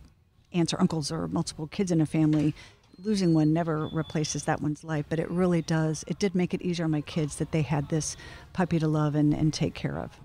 aunts 0.55 0.73
or 0.73 0.81
uncles 0.81 1.13
or 1.13 1.29
multiple 1.29 1.67
kids 1.67 1.91
in 1.91 2.01
a 2.01 2.07
family. 2.07 2.55
Losing 3.03 3.33
one 3.35 3.53
never 3.53 3.89
replaces 3.89 4.45
that 4.45 4.61
one's 4.61 4.85
life, 4.85 5.07
but 5.09 5.19
it 5.19 5.31
really 5.31 5.63
does. 5.63 6.05
It 6.07 6.19
did 6.19 6.35
make 6.35 6.53
it 6.53 6.61
easier 6.61 6.85
on 6.85 6.91
my 6.91 7.01
kids 7.01 7.37
that 7.37 7.51
they 7.51 7.63
had 7.63 7.89
this 7.89 8.15
puppy 8.53 8.79
to 8.79 8.89
love 8.89 9.15
and, 9.15 9.33
and 9.33 9.55
take 9.55 9.75
care 9.75 9.99
of. 9.99 10.19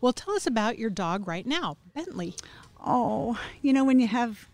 Well, 0.00 0.12
tell 0.12 0.34
us 0.34 0.46
about 0.46 0.78
your 0.78 0.90
dog 0.90 1.26
right 1.26 1.44
now, 1.46 1.76
Bentley. 1.92 2.34
Oh, 2.84 3.38
you 3.62 3.72
know, 3.72 3.84
when 3.84 4.00
you 4.00 4.06
have, 4.06 4.48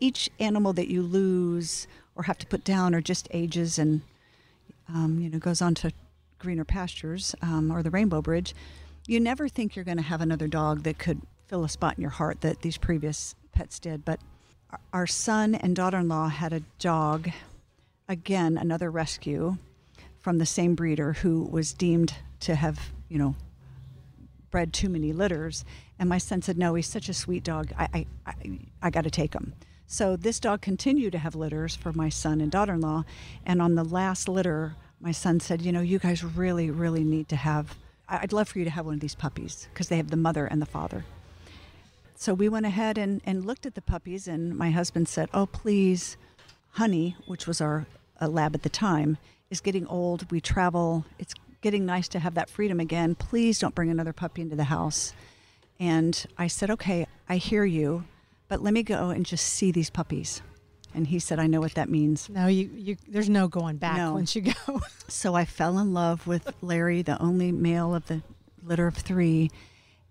each 0.00 0.28
animal 0.40 0.72
that 0.74 0.88
you 0.88 1.02
lose 1.02 1.86
or 2.16 2.24
have 2.24 2.38
to 2.38 2.46
put 2.46 2.64
down 2.64 2.94
or 2.94 3.00
just 3.00 3.28
ages 3.30 3.78
and 3.78 4.00
um, 4.88 5.20
you 5.20 5.28
know 5.30 5.38
goes 5.38 5.62
on 5.62 5.74
to 5.74 5.92
greener 6.38 6.64
pastures 6.64 7.34
um, 7.42 7.70
or 7.70 7.82
the 7.82 7.90
Rainbow 7.90 8.22
Bridge, 8.22 8.54
you 9.06 9.20
never 9.20 9.48
think 9.48 9.76
you're 9.76 9.84
going 9.84 9.96
to 9.98 10.02
have 10.02 10.20
another 10.20 10.48
dog 10.48 10.82
that 10.82 10.98
could 10.98 11.20
fill 11.46 11.64
a 11.64 11.68
spot 11.68 11.94
in 11.96 12.02
your 12.02 12.10
heart 12.10 12.40
that 12.40 12.62
these 12.62 12.76
previous 12.76 13.34
pets 13.52 13.78
did. 13.78 14.04
But 14.04 14.20
our- 14.70 14.80
our 14.92 15.06
son 15.06 15.54
and 15.54 15.74
daughter-in-law 15.76 16.28
had 16.28 16.52
a 16.52 16.62
dog, 16.78 17.30
again 18.08 18.56
another 18.56 18.90
rescue 18.90 19.56
from 20.18 20.38
the 20.38 20.46
same 20.46 20.74
breeder 20.74 21.12
who 21.14 21.42
was 21.42 21.72
deemed 21.72 22.14
to 22.40 22.54
have 22.54 22.90
you 23.08 23.18
know 23.18 23.34
bred 24.50 24.72
too 24.72 24.88
many 24.88 25.12
litters. 25.12 25.64
And 25.98 26.08
my 26.08 26.18
son 26.18 26.42
said, 26.42 26.56
"No, 26.58 26.74
he's 26.74 26.86
such 26.86 27.08
a 27.08 27.14
sweet 27.14 27.44
dog. 27.44 27.72
I, 27.76 27.88
I, 27.92 28.06
I, 28.26 28.58
I 28.82 28.90
got 28.90 29.04
to 29.04 29.10
take 29.10 29.34
him." 29.34 29.54
So 29.86 30.16
this 30.16 30.38
dog 30.38 30.60
continued 30.60 31.12
to 31.12 31.18
have 31.18 31.34
litters 31.34 31.74
for 31.74 31.92
my 31.92 32.08
son 32.08 32.40
and 32.40 32.52
daughter-in-law. 32.52 33.04
And 33.46 33.62
on 33.62 33.74
the 33.74 33.84
last 33.84 34.28
litter, 34.28 34.76
my 35.00 35.12
son 35.12 35.40
said, 35.40 35.62
"You 35.62 35.72
know, 35.72 35.80
you 35.80 35.98
guys 35.98 36.22
really, 36.22 36.70
really 36.70 37.04
need 37.04 37.28
to 37.30 37.36
have. 37.36 37.74
I'd 38.08 38.32
love 38.32 38.48
for 38.48 38.58
you 38.58 38.64
to 38.64 38.70
have 38.70 38.86
one 38.86 38.94
of 38.94 39.00
these 39.00 39.14
puppies 39.14 39.68
because 39.72 39.88
they 39.88 39.96
have 39.96 40.10
the 40.10 40.16
mother 40.16 40.46
and 40.46 40.62
the 40.62 40.66
father." 40.66 41.04
So 42.14 42.34
we 42.34 42.48
went 42.48 42.66
ahead 42.66 42.98
and, 42.98 43.20
and 43.24 43.44
looked 43.44 43.64
at 43.64 43.74
the 43.74 43.80
puppies, 43.80 44.26
and 44.26 44.56
my 44.56 44.70
husband 44.70 45.08
said, 45.08 45.28
"Oh, 45.32 45.46
please, 45.46 46.16
Honey, 46.72 47.16
which 47.26 47.46
was 47.46 47.60
our 47.60 47.86
uh, 48.20 48.28
lab 48.28 48.54
at 48.54 48.62
the 48.62 48.68
time, 48.68 49.18
is 49.50 49.60
getting 49.60 49.86
old. 49.86 50.30
We 50.30 50.40
travel. 50.40 51.06
It's 51.18 51.34
getting 51.60 51.86
nice 51.86 52.08
to 52.08 52.18
have 52.18 52.34
that 52.34 52.50
freedom 52.50 52.78
again. 52.78 53.14
Please 53.14 53.58
don't 53.58 53.74
bring 53.74 53.90
another 53.90 54.12
puppy 54.12 54.42
into 54.42 54.54
the 54.54 54.64
house." 54.64 55.12
And 55.80 56.26
I 56.36 56.46
said, 56.48 56.70
"Okay, 56.70 57.06
I 57.28 57.36
hear 57.36 57.64
you, 57.64 58.04
but 58.48 58.62
let 58.62 58.74
me 58.74 58.82
go 58.82 59.10
and 59.10 59.24
just 59.24 59.46
see 59.46 59.70
these 59.70 59.90
puppies." 59.90 60.42
And 60.94 61.06
he 61.06 61.18
said, 61.18 61.38
"I 61.38 61.46
know 61.46 61.60
what 61.60 61.74
that 61.74 61.88
means." 61.88 62.28
No, 62.28 62.46
you, 62.46 62.70
you 62.74 62.96
there's 63.06 63.28
no 63.30 63.46
going 63.46 63.76
back 63.76 63.96
No. 63.96 64.14
once 64.14 64.34
you 64.34 64.42
go. 64.42 64.80
So 65.10 65.34
I 65.34 65.46
fell 65.46 65.78
in 65.78 65.94
love 65.94 66.26
with 66.26 66.52
Larry, 66.60 67.00
the 67.00 67.20
only 67.22 67.50
male 67.50 67.94
of 67.94 68.06
the 68.08 68.20
litter 68.62 68.86
of 68.86 68.94
three, 68.94 69.50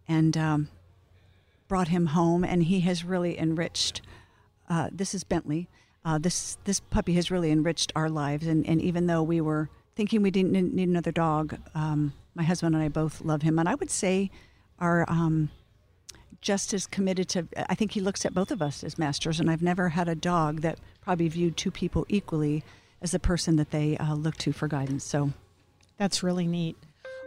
and 0.07 0.35
um, 0.35 0.69
brought 1.67 1.89
him 1.89 2.07
home. 2.07 2.43
And 2.43 2.63
he 2.63 2.79
has 2.79 3.03
really 3.03 3.37
enriched. 3.37 4.01
Uh, 4.67 4.89
this 4.91 5.13
is 5.13 5.23
Bentley. 5.23 5.67
Uh, 6.03 6.17
this 6.17 6.57
this 6.63 6.79
puppy 6.79 7.13
has 7.13 7.29
really 7.29 7.51
enriched 7.51 7.91
our 7.95 8.09
lives. 8.09 8.47
And, 8.47 8.65
and 8.65 8.81
even 8.81 9.05
though 9.05 9.21
we 9.21 9.39
were 9.39 9.69
thinking 9.95 10.23
we 10.23 10.31
didn't 10.31 10.51
need 10.53 10.73
need 10.73 10.89
another 10.89 11.11
dog, 11.11 11.59
um, 11.75 12.13
my 12.33 12.43
husband 12.43 12.73
and 12.73 12.83
I 12.83 12.87
both 12.87 13.21
love 13.21 13.43
him. 13.43 13.59
And 13.59 13.69
I 13.69 13.75
would 13.75 13.91
say 13.91 14.31
are 14.79 15.05
um, 15.07 15.49
just 16.41 16.73
as 16.73 16.87
committed 16.87 17.29
to. 17.29 17.47
I 17.69 17.75
think 17.75 17.91
he 17.91 17.99
looks 17.99 18.25
at 18.25 18.33
both 18.33 18.51
of 18.51 18.61
us 18.61 18.83
as 18.83 18.97
masters. 18.97 19.39
And 19.39 19.49
I've 19.49 19.61
never 19.61 19.89
had 19.89 20.07
a 20.07 20.15
dog 20.15 20.61
that 20.61 20.79
probably 21.01 21.27
viewed 21.27 21.57
two 21.57 21.71
people 21.71 22.05
equally 22.09 22.63
as 23.01 23.11
the 23.11 23.19
person 23.19 23.55
that 23.57 23.71
they 23.71 23.97
uh, 23.97 24.15
look 24.15 24.37
to 24.37 24.51
for 24.51 24.67
guidance. 24.67 25.03
So 25.03 25.31
That's 25.97 26.23
really 26.23 26.47
neat. 26.47 26.77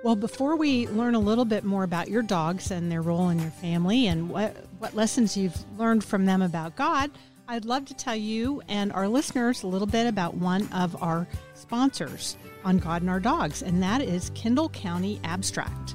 Well, 0.03 0.17
before 0.17 0.57
we 0.57 0.89
learn 0.89 1.15
a 1.15 1.21
little 1.21 1.45
bit 1.45 1.63
more 1.65 1.85
about 1.85 2.09
your 2.09 2.23
dogs 2.23 2.71
and 2.71 2.91
their 2.91 3.03
role 3.03 3.29
in 3.29 3.39
your 3.39 3.51
family 3.51 4.07
and 4.07 4.31
what, 4.31 4.57
what 4.79 4.95
lessons 4.95 5.37
you've 5.37 5.57
learned 5.79 6.03
from 6.03 6.25
them 6.25 6.41
about 6.41 6.75
God, 6.75 7.11
I'd 7.47 7.67
love 7.67 7.85
to 7.87 7.95
tell 7.95 8.17
you 8.17 8.63
and 8.69 8.93
our 8.93 9.09
listeners 9.09 9.63
a 9.63 9.67
little 9.67 9.87
bit 9.87 10.07
about 10.07 10.35
one 10.35 10.69
of 10.73 11.01
our 11.03 11.27
sponsors 11.55 12.37
on 12.65 12.79
God 12.79 13.03
and 13.03 13.11
Our 13.11 13.21
Dogs, 13.21 13.63
and 13.63 13.83
that 13.83 14.01
is 14.01 14.31
Kendall 14.35 14.69
County 14.71 15.21
Abstract. 15.25 15.95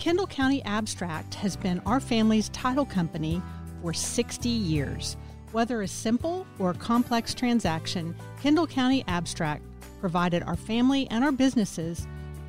Kendall 0.00 0.26
County 0.26 0.64
Abstract 0.64 1.34
has 1.34 1.58
been 1.58 1.78
our 1.80 2.00
family's 2.00 2.48
title 2.48 2.86
company 2.86 3.42
for 3.82 3.92
60 3.92 4.48
years. 4.48 5.18
Whether 5.52 5.82
a 5.82 5.88
simple 5.88 6.46
or 6.58 6.72
complex 6.72 7.34
transaction, 7.34 8.16
Kendall 8.42 8.66
County 8.66 9.04
Abstract 9.08 9.62
provided 10.00 10.42
our 10.44 10.56
family 10.56 11.06
and 11.10 11.22
our 11.22 11.32
businesses 11.32 12.06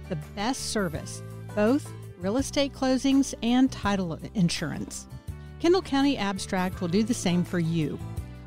the 0.07 0.15
best 0.33 0.69
service, 0.69 1.21
both 1.53 1.91
real 2.19 2.37
estate 2.37 2.71
closings 2.71 3.33
and 3.43 3.69
title 3.69 4.17
insurance. 4.33 5.07
Kendall 5.59 5.81
County 5.81 6.17
Abstract 6.17 6.79
will 6.79 6.87
do 6.87 7.03
the 7.03 7.13
same 7.13 7.43
for 7.43 7.59
you. 7.59 7.99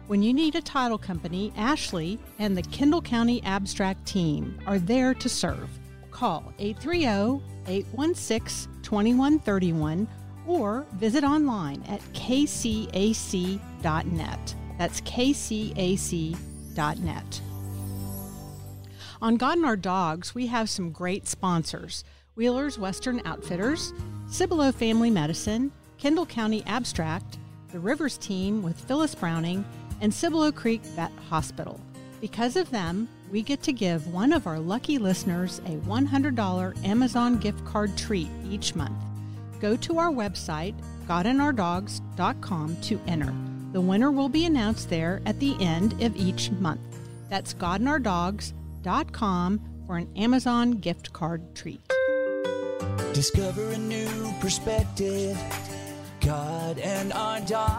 When 0.07 0.23
you 0.23 0.33
need 0.33 0.55
a 0.55 0.63
title 0.63 0.99
company, 0.99 1.53
Ashley 1.59 2.19
and 2.39 2.57
the 2.57 2.63
Kendall 2.63 3.03
County 3.03 3.43
Abstract 3.45 4.07
team 4.07 4.59
are 4.67 4.79
there 4.79 5.13
to 5.13 5.29
serve. 5.29 5.69
Call 6.11 6.55
830 6.59 7.43
816 7.67 8.74
2131 8.85 10.07
or 10.47 10.87
visit 10.95 11.25
online 11.25 11.83
at 11.89 12.01
kcac.net. 12.13 13.59
That's 14.79 15.01
kcac.net. 15.01 16.35
On 19.23 19.37
God 19.37 19.57
and 19.57 19.65
Our 19.67 19.77
Dogs, 19.77 20.35
we 20.35 20.47
have 20.49 20.69
some 20.69 20.91
great 20.91 21.27
sponsors 21.27 22.05
Wheeler's 22.37 22.79
Western 22.79 23.23
Outfitters, 23.25 23.95
Cibolo 24.29 24.73
Family 24.73 25.09
Medicine, 25.09 25.71
Kendall 25.99 26.27
County 26.27 26.65
Abstract, 26.67 27.39
the 27.71 27.79
Rivers 27.79 28.19
Team 28.19 28.63
with 28.63 28.79
Phyllis 28.79 29.15
Browning, 29.15 29.65
and 30.01 30.13
Cibolo 30.13 30.51
Creek 30.51 30.83
Vet 30.83 31.13
Hospital. 31.29 31.81
Because 32.21 32.57
of 32.57 32.71
them, 32.71 33.09
we 33.31 33.43
get 33.43 33.63
to 33.63 33.73
give 33.73 34.13
one 34.13 34.33
of 34.33 34.47
our 34.47 34.59
lucky 34.59 34.99
listeners 34.99 35.61
a 35.61 35.77
$100 35.87 36.85
Amazon 36.85 37.39
gift 37.39 37.65
card 37.65 37.97
treat 37.97 38.29
each 38.49 38.75
month. 38.75 38.97
Go 39.61 39.77
to 39.77 39.99
our 39.99 40.11
website, 40.11 40.75
godandourdogs.com, 41.09 42.77
to 42.83 43.01
enter. 43.07 43.33
The 43.73 43.81
winner 43.81 44.13
will 44.13 44.29
be 44.29 44.45
announced 44.45 44.91
there 44.91 45.21
at 45.27 45.41
the 45.41 45.57
end 45.61 46.01
of 46.03 46.15
each 46.17 46.51
month. 46.53 46.81
That's 47.29 47.55
godandourdogs.com 47.55 49.61
for 49.87 49.97
an 49.97 50.09
Amazon 50.17 50.73
gift 50.73 51.13
card 51.13 51.55
treat. 51.55 51.81
Discover 53.13 53.71
a 53.71 53.79
new 53.79 54.35
perspective. 54.41 55.39
God 56.21 56.79
and 56.79 57.13
our 57.13 57.41
dogs. 57.41 57.74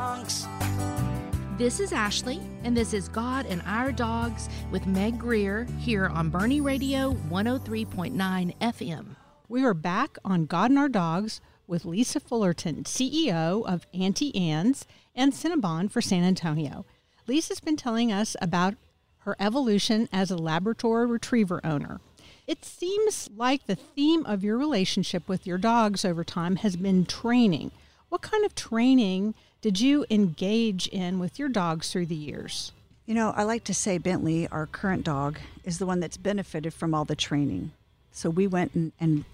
This 1.57 1.79
is 1.79 1.93
Ashley, 1.93 2.41
and 2.65 2.75
this 2.75 2.93
is 2.93 3.07
God 3.07 3.45
and 3.45 3.61
Our 3.65 3.93
Dogs 3.93 4.49
with 4.71 4.85
Meg 4.85 5.17
Greer 5.17 5.63
here 5.79 6.07
on 6.07 6.29
Boerne 6.29 6.61
Radio 6.61 7.13
103.9 7.29 8.57
FM. 8.59 9.15
We 9.47 9.63
are 9.63 9.73
back 9.73 10.17
on 10.25 10.47
God 10.47 10.71
and 10.71 10.77
Our 10.77 10.89
Dogs 10.89 11.39
with 11.65 11.85
Lisa 11.85 12.19
Fullerton, 12.19 12.83
CEO 12.83 13.65
of 13.65 13.87
Auntie 13.93 14.35
Anne's 14.35 14.85
and 15.15 15.31
Cinnabon 15.31 15.89
for 15.89 16.01
San 16.01 16.25
Antonio. 16.25 16.85
Lisa's 17.25 17.61
been 17.61 17.77
telling 17.77 18.11
us 18.11 18.35
about 18.41 18.75
her 19.19 19.37
evolution 19.39 20.09
as 20.11 20.31
a 20.31 20.37
Labrador 20.37 21.07
Retriever 21.07 21.61
owner. 21.63 22.01
It 22.47 22.65
seems 22.65 23.29
like 23.33 23.65
the 23.65 23.77
theme 23.77 24.25
of 24.25 24.43
your 24.43 24.57
relationship 24.57 25.29
with 25.29 25.47
your 25.47 25.57
dogs 25.57 26.03
over 26.03 26.25
time 26.25 26.57
has 26.57 26.75
been 26.75 27.05
training. 27.05 27.71
What 28.09 28.21
kind 28.21 28.43
of 28.43 28.55
training 28.55 29.35
did 29.65 29.79
you 29.79 30.05
engage 30.11 30.87
in 30.89 31.17
with 31.17 31.39
your 31.39 31.49
dogs 31.49 31.91
through 31.91 32.05
the 32.05 32.13
years? 32.13 32.71
You 33.07 33.15
know, 33.15 33.33
I 33.35 33.41
like 33.41 33.63
to 33.63 33.73
say 33.73 33.97
Bentley, 33.97 34.47
our 34.49 34.67
current 34.67 35.03
dog, 35.03 35.39
is 35.63 35.79
the 35.79 35.87
one 35.87 35.99
that's 35.99 36.17
benefited 36.17 36.71
from 36.71 36.93
all 36.93 37.03
the 37.03 37.15
training. 37.15 37.71
So 38.11 38.29
we 38.29 38.45
went 38.45 38.75
and, 38.75 38.91
and 38.99 39.25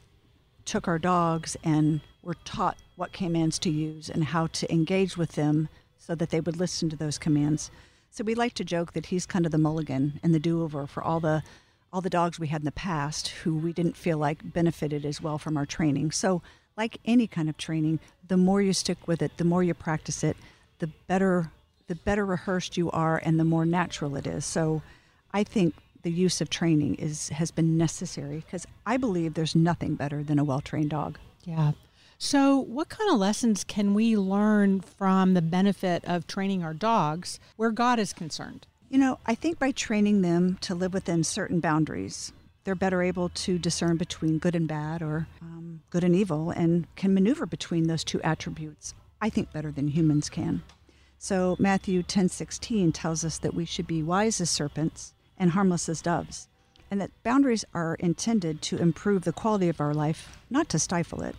took 0.63 0.87
our 0.87 0.99
dogs 0.99 1.57
and 1.65 1.99
were 2.23 2.37
taught 2.45 2.77
what 2.95 3.11
commands 3.11 3.59
to 3.59 3.69
use 3.69 4.09
and 4.09 4.23
how 4.23 4.47
to 4.47 4.73
engage 4.73 5.17
with 5.17 5.33
them 5.33 5.67
so 5.97 6.15
that 6.15 6.29
they 6.29 6.39
would 6.39 6.55
listen 6.55 6.89
to 6.91 6.95
those 6.95 7.17
commands. 7.17 7.69
So 8.09 8.23
we 8.23 8.33
like 8.33 8.53
to 8.53 8.63
joke 8.63 8.93
that 8.93 9.07
he's 9.07 9.25
kind 9.25 9.45
of 9.45 9.51
the 9.51 9.57
mulligan 9.57 10.21
and 10.23 10.33
the 10.33 10.39
do-over 10.39 10.87
for 10.87 11.03
all 11.03 11.19
the 11.19 11.43
all 11.91 11.99
the 11.99 12.09
dogs 12.09 12.39
we 12.39 12.47
had 12.47 12.61
in 12.61 12.65
the 12.65 12.71
past 12.71 13.27
who 13.43 13.57
we 13.57 13.73
didn't 13.73 13.97
feel 13.97 14.17
like 14.17 14.53
benefited 14.53 15.05
as 15.05 15.21
well 15.21 15.37
from 15.37 15.57
our 15.57 15.65
training. 15.65 16.09
So 16.11 16.41
like 16.81 16.97
any 17.05 17.27
kind 17.27 17.47
of 17.47 17.57
training, 17.57 17.99
the 18.27 18.37
more 18.37 18.59
you 18.59 18.73
stick 18.73 19.07
with 19.07 19.21
it, 19.21 19.37
the 19.37 19.43
more 19.43 19.61
you 19.61 19.71
practice 19.75 20.23
it, 20.23 20.35
the 20.79 20.87
better 21.07 21.51
the 21.85 21.93
better 21.93 22.25
rehearsed 22.25 22.75
you 22.75 22.89
are 22.91 23.21
and 23.23 23.39
the 23.39 23.43
more 23.43 23.65
natural 23.65 24.15
it 24.15 24.25
is. 24.25 24.45
So 24.45 24.81
I 25.31 25.43
think 25.43 25.75
the 26.01 26.11
use 26.11 26.41
of 26.41 26.49
training 26.49 26.95
is 26.95 27.29
has 27.29 27.51
been 27.51 27.77
necessary 27.77 28.37
because 28.37 28.65
I 28.83 28.97
believe 28.97 29.35
there's 29.35 29.55
nothing 29.55 29.93
better 29.93 30.23
than 30.23 30.39
a 30.39 30.43
well-trained 30.43 30.89
dog. 30.89 31.19
Yeah. 31.43 31.73
So, 32.17 32.57
what 32.57 32.89
kind 32.89 33.11
of 33.11 33.19
lessons 33.19 33.63
can 33.63 33.93
we 33.93 34.15
learn 34.15 34.81
from 34.81 35.33
the 35.33 35.41
benefit 35.41 36.03
of 36.05 36.25
training 36.25 36.63
our 36.63 36.73
dogs 36.73 37.39
where 37.57 37.71
God 37.71 37.99
is 37.99 38.13
concerned? 38.13 38.65
You 38.89 38.99
know, 38.99 39.19
I 39.25 39.35
think 39.35 39.59
by 39.59 39.71
training 39.71 40.21
them 40.21 40.57
to 40.61 40.75
live 40.75 40.93
within 40.93 41.23
certain 41.23 41.59
boundaries, 41.59 42.31
they're 42.63 42.75
better 42.75 43.01
able 43.01 43.29
to 43.29 43.57
discern 43.57 43.97
between 43.97 44.37
good 44.37 44.55
and 44.55 44.67
bad 44.67 45.01
or 45.01 45.27
um, 45.41 45.81
good 45.89 46.03
and 46.03 46.15
evil 46.15 46.51
and 46.51 46.87
can 46.95 47.13
maneuver 47.13 47.45
between 47.45 47.87
those 47.87 48.03
two 48.03 48.21
attributes, 48.21 48.93
I 49.21 49.29
think, 49.29 49.51
better 49.51 49.71
than 49.71 49.89
humans 49.89 50.29
can. 50.29 50.63
So 51.17 51.55
Matthew 51.59 52.03
10:16 52.03 52.91
tells 52.93 53.23
us 53.23 53.37
that 53.39 53.53
we 53.53 53.65
should 53.65 53.87
be 53.87 54.01
wise 54.01 54.41
as 54.41 54.49
serpents 54.49 55.13
and 55.37 55.51
harmless 55.51 55.87
as 55.87 56.01
doves, 56.01 56.47
and 56.89 56.99
that 57.01 57.11
boundaries 57.23 57.65
are 57.73 57.95
intended 57.95 58.61
to 58.63 58.77
improve 58.77 59.23
the 59.23 59.33
quality 59.33 59.69
of 59.69 59.79
our 59.79 59.93
life, 59.93 60.37
not 60.49 60.69
to 60.69 60.79
stifle 60.79 61.21
it. 61.21 61.35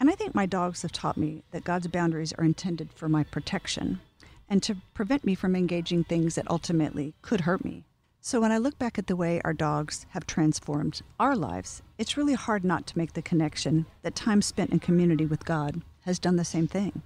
And 0.00 0.08
I 0.08 0.14
think 0.14 0.34
my 0.34 0.46
dogs 0.46 0.82
have 0.82 0.92
taught 0.92 1.16
me 1.16 1.42
that 1.50 1.64
God's 1.64 1.88
boundaries 1.88 2.32
are 2.34 2.44
intended 2.44 2.92
for 2.92 3.08
my 3.08 3.24
protection 3.24 4.00
and 4.48 4.62
to 4.62 4.76
prevent 4.94 5.24
me 5.24 5.34
from 5.34 5.54
engaging 5.54 6.04
things 6.04 6.34
that 6.36 6.50
ultimately 6.50 7.14
could 7.20 7.42
hurt 7.42 7.64
me. 7.64 7.84
So 8.20 8.40
when 8.40 8.52
I 8.52 8.58
look 8.58 8.78
back 8.78 8.98
at 8.98 9.06
the 9.06 9.16
way 9.16 9.40
our 9.44 9.54
dogs 9.54 10.04
have 10.10 10.26
transformed 10.26 11.02
our 11.18 11.34
lives, 11.36 11.82
it's 11.98 12.16
really 12.16 12.34
hard 12.34 12.64
not 12.64 12.86
to 12.88 12.98
make 12.98 13.12
the 13.14 13.22
connection 13.22 13.86
that 14.02 14.14
time 14.14 14.42
spent 14.42 14.70
in 14.70 14.80
community 14.80 15.24
with 15.24 15.44
God 15.44 15.82
has 16.04 16.18
done 16.18 16.36
the 16.36 16.44
same 16.44 16.66
thing. 16.66 17.02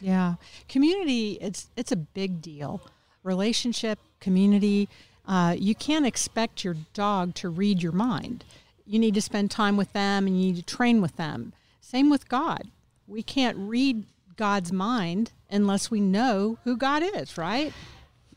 Yeah, 0.00 0.34
community 0.68 1.38
it's 1.40 1.68
it's 1.76 1.92
a 1.92 1.96
big 1.96 2.42
deal. 2.42 2.82
Relationship, 3.22 3.98
community. 4.20 4.88
Uh, 5.26 5.54
you 5.56 5.74
can't 5.76 6.06
expect 6.06 6.64
your 6.64 6.76
dog 6.92 7.34
to 7.36 7.48
read 7.48 7.82
your 7.82 7.92
mind. 7.92 8.44
You 8.84 8.98
need 8.98 9.14
to 9.14 9.22
spend 9.22 9.50
time 9.52 9.76
with 9.76 9.92
them, 9.92 10.26
and 10.26 10.38
you 10.40 10.48
need 10.52 10.56
to 10.56 10.76
train 10.76 11.00
with 11.00 11.16
them. 11.16 11.52
Same 11.80 12.10
with 12.10 12.28
God. 12.28 12.68
We 13.06 13.22
can't 13.22 13.56
read 13.56 14.04
God's 14.36 14.72
mind 14.72 15.30
unless 15.50 15.90
we 15.90 16.00
know 16.00 16.58
who 16.64 16.76
God 16.76 17.02
is, 17.04 17.38
right? 17.38 17.72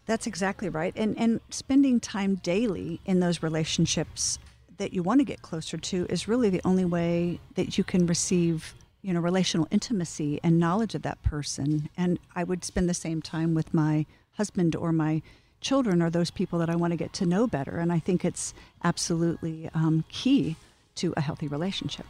That's 0.05 0.27
exactly 0.27 0.69
right. 0.69 0.93
And 0.95 1.17
and 1.17 1.41
spending 1.49 1.99
time 1.99 2.35
daily 2.35 2.99
in 3.05 3.19
those 3.19 3.41
relationships 3.41 4.39
that 4.77 4.93
you 4.93 5.03
want 5.03 5.19
to 5.19 5.25
get 5.25 5.41
closer 5.41 5.77
to 5.77 6.05
is 6.09 6.27
really 6.27 6.49
the 6.49 6.61
only 6.65 6.85
way 6.85 7.39
that 7.55 7.77
you 7.77 7.83
can 7.83 8.05
receive, 8.05 8.73
you 9.01 9.13
know, 9.13 9.19
relational 9.19 9.67
intimacy 9.71 10.39
and 10.43 10.59
knowledge 10.59 10.95
of 10.95 11.01
that 11.03 11.21
person. 11.23 11.89
And 11.95 12.19
I 12.35 12.43
would 12.43 12.63
spend 12.63 12.89
the 12.89 12.93
same 12.93 13.21
time 13.21 13.53
with 13.53 13.73
my 13.73 14.05
husband 14.33 14.75
or 14.75 14.91
my 14.91 15.21
children 15.61 16.01
or 16.01 16.09
those 16.09 16.29
people 16.29 16.59
that 16.59 16.69
I 16.69 16.75
want 16.75 16.91
to 16.91 16.97
get 16.97 17.13
to 17.13 17.25
know 17.25 17.47
better. 17.47 17.77
And 17.77 17.91
I 17.91 17.99
think 17.99 18.23
it's 18.23 18.53
absolutely 18.83 19.69
um, 19.73 20.03
key 20.09 20.57
to 20.95 21.13
a 21.17 21.21
healthy 21.21 21.47
relationship. 21.47 22.05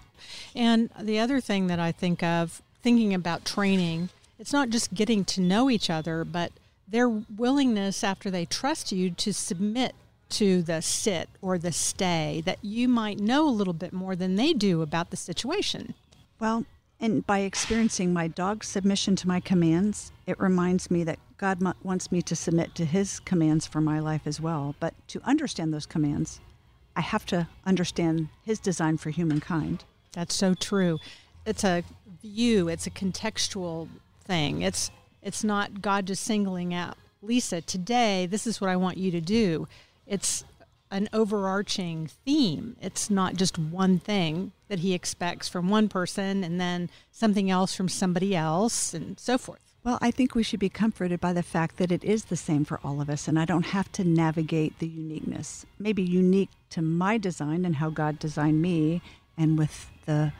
And 0.55 0.89
the 0.99 1.19
other 1.19 1.39
thing 1.39 1.67
that 1.67 1.79
I 1.79 1.91
think 1.91 2.23
of 2.23 2.61
thinking 2.81 3.13
about 3.13 3.45
training, 3.45 4.09
it's 4.39 4.53
not 4.53 4.69
just 4.69 4.93
getting 4.93 5.23
to 5.25 5.41
know 5.41 5.69
each 5.69 5.89
other, 5.89 6.23
but 6.23 6.51
their 6.87 7.09
willingness 7.09 8.03
after 8.03 8.29
they 8.29 8.45
trust 8.45 8.91
you 8.91 9.09
to 9.11 9.33
submit 9.33 9.95
to 10.29 10.61
the 10.61 10.81
sit 10.81 11.29
or 11.41 11.57
the 11.57 11.71
stay 11.71 12.41
that 12.45 12.59
you 12.61 12.87
might 12.87 13.19
know 13.19 13.47
a 13.47 13.49
little 13.49 13.73
bit 13.73 13.93
more 13.93 14.15
than 14.15 14.35
they 14.35 14.53
do 14.53 14.81
about 14.81 15.09
the 15.09 15.17
situation. 15.17 15.93
Well, 16.39 16.65
and 16.99 17.25
by 17.25 17.39
experiencing 17.39 18.13
my 18.13 18.27
dog's 18.27 18.67
submission 18.67 19.15
to 19.17 19.27
my 19.27 19.39
commands, 19.39 20.11
it 20.25 20.39
reminds 20.39 20.89
me 20.89 21.03
that 21.03 21.19
God 21.37 21.61
wants 21.83 22.11
me 22.11 22.21
to 22.23 22.35
submit 22.35 22.73
to 22.75 22.85
his 22.85 23.19
commands 23.19 23.67
for 23.67 23.81
my 23.81 23.99
life 23.99 24.25
as 24.25 24.39
well. 24.39 24.75
But 24.79 24.93
to 25.09 25.21
understand 25.23 25.73
those 25.73 25.85
commands, 25.85 26.39
I 26.95 27.01
have 27.01 27.25
to 27.27 27.47
understand 27.65 28.29
his 28.43 28.59
design 28.59 28.97
for 28.97 29.09
humankind. 29.09 29.83
That's 30.13 30.33
so 30.33 30.53
true. 30.53 30.99
It's 31.45 31.63
a 31.63 31.83
view, 32.21 32.69
it's 32.69 32.87
a 32.87 32.91
contextual 32.91 33.89
thing. 34.23 34.61
It's 34.61 34.89
it's 35.25 35.43
not 35.43 35.81
God 35.81 36.05
just 36.05 36.23
singling 36.23 36.73
out 36.73 36.97
Lisa, 37.25 37.61
today 37.61 38.25
this 38.25 38.47
is 38.47 38.61
what 38.61 38.69
I 38.69 38.75
want 38.75 38.97
you 38.97 39.11
to 39.11 39.21
do. 39.21 39.67
It's 40.07 40.43
an 40.91 41.09
overarching 41.11 42.07
theme. 42.23 42.75
It's 42.81 43.09
not 43.09 43.35
just 43.35 43.57
one 43.57 43.99
thing 43.99 44.51
that 44.67 44.79
he 44.79 44.93
expects 44.93 45.49
from 45.49 45.67
one 45.67 45.89
person 45.89 46.43
and 46.43 46.61
then 46.61 46.89
something 47.11 47.49
else 47.49 47.75
from 47.75 47.89
somebody 47.89 48.35
else 48.35 48.93
and 48.93 49.19
so 49.19 49.37
forth. 49.37 49.59
Well, 49.83 49.97
I 50.01 50.09
think 50.09 50.33
we 50.33 50.43
should 50.43 50.59
be 50.59 50.69
comforted 50.69 51.19
by 51.19 51.33
the 51.33 51.43
fact 51.43 51.77
that 51.77 51.91
it 51.91 52.03
is 52.03 52.25
the 52.25 52.35
same 52.35 52.65
for 52.65 52.79
all 52.83 53.01
of 53.01 53.09
us, 53.09 53.27
and 53.27 53.37
I 53.37 53.45
don't 53.45 53.67
have 53.67 53.91
to 53.93 54.03
navigate 54.03 54.79
the 54.79 54.87
uniqueness. 54.87 55.65
Maybe 55.77 56.01
unique 56.01 56.49
to 56.71 56.81
my 56.81 57.19
design 57.19 57.65
and 57.65 57.75
how 57.75 57.91
God 57.91 58.17
designed 58.17 58.63
me, 58.63 59.03
and 59.37 59.59
with 59.59 59.91
the 60.07 60.33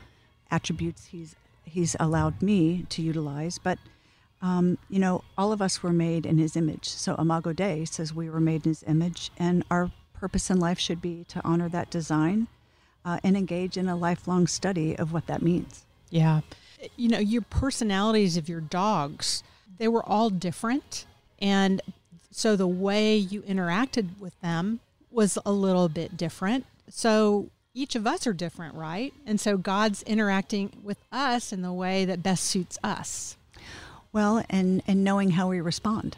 attributes 0.49 1.07
He's 1.07 1.35
He's 1.63 1.95
allowed 1.99 2.41
me 2.41 2.87
to 2.89 3.03
utilize. 3.03 3.59
But 3.59 3.77
um, 4.45 4.77
you 4.91 4.99
know, 4.99 5.23
all 5.39 5.51
of 5.51 5.59
us 5.59 5.81
were 5.81 5.91
made 5.91 6.23
in 6.23 6.37
His 6.37 6.55
image. 6.55 6.87
So 6.87 7.15
Imago 7.15 7.51
Dei 7.51 7.83
says 7.83 8.13
we 8.13 8.29
were 8.29 8.39
made 8.39 8.65
in 8.65 8.71
His 8.71 8.83
image, 8.83 9.31
and 9.37 9.65
our 9.71 9.89
purpose 10.13 10.51
in 10.51 10.59
life 10.59 10.77
should 10.77 11.01
be 11.01 11.25
to 11.29 11.41
honor 11.43 11.67
that 11.69 11.89
design 11.89 12.45
uh, 13.03 13.19
and 13.23 13.35
engage 13.35 13.75
in 13.75 13.87
a 13.87 13.95
lifelong 13.95 14.45
study 14.45 14.95
of 14.95 15.11
what 15.11 15.25
that 15.25 15.41
means. 15.41 15.83
Yeah. 16.11 16.41
You 16.95 17.09
know, 17.09 17.17
your 17.17 17.41
personalities 17.41 18.37
of 18.37 18.47
your 18.47 18.61
dogs, 18.61 19.41
they 19.79 19.87
were 19.87 20.07
all 20.07 20.29
different. 20.29 21.07
And 21.39 21.81
so 22.29 22.55
the 22.55 22.67
way 22.67 23.17
you 23.17 23.41
interacted 23.41 24.19
with 24.19 24.39
them 24.41 24.79
was 25.09 25.39
a 25.43 25.51
little 25.51 25.89
bit 25.89 26.17
different. 26.17 26.67
So 26.87 27.49
each 27.73 27.95
of 27.95 28.05
us 28.05 28.27
are 28.27 28.33
different, 28.33 28.75
right? 28.75 29.11
And 29.25 29.39
so 29.39 29.57
God's 29.57 30.03
interacting 30.03 30.71
with 30.83 30.99
us 31.11 31.51
in 31.51 31.63
the 31.63 31.73
way 31.73 32.05
that 32.05 32.21
best 32.21 32.43
suits 32.43 32.77
us. 32.83 33.37
Well, 34.15 34.45
and 34.49 34.81
and 34.87 35.03
knowing 35.03 35.31
how 35.31 35.49
we 35.49 35.59
respond. 35.59 36.15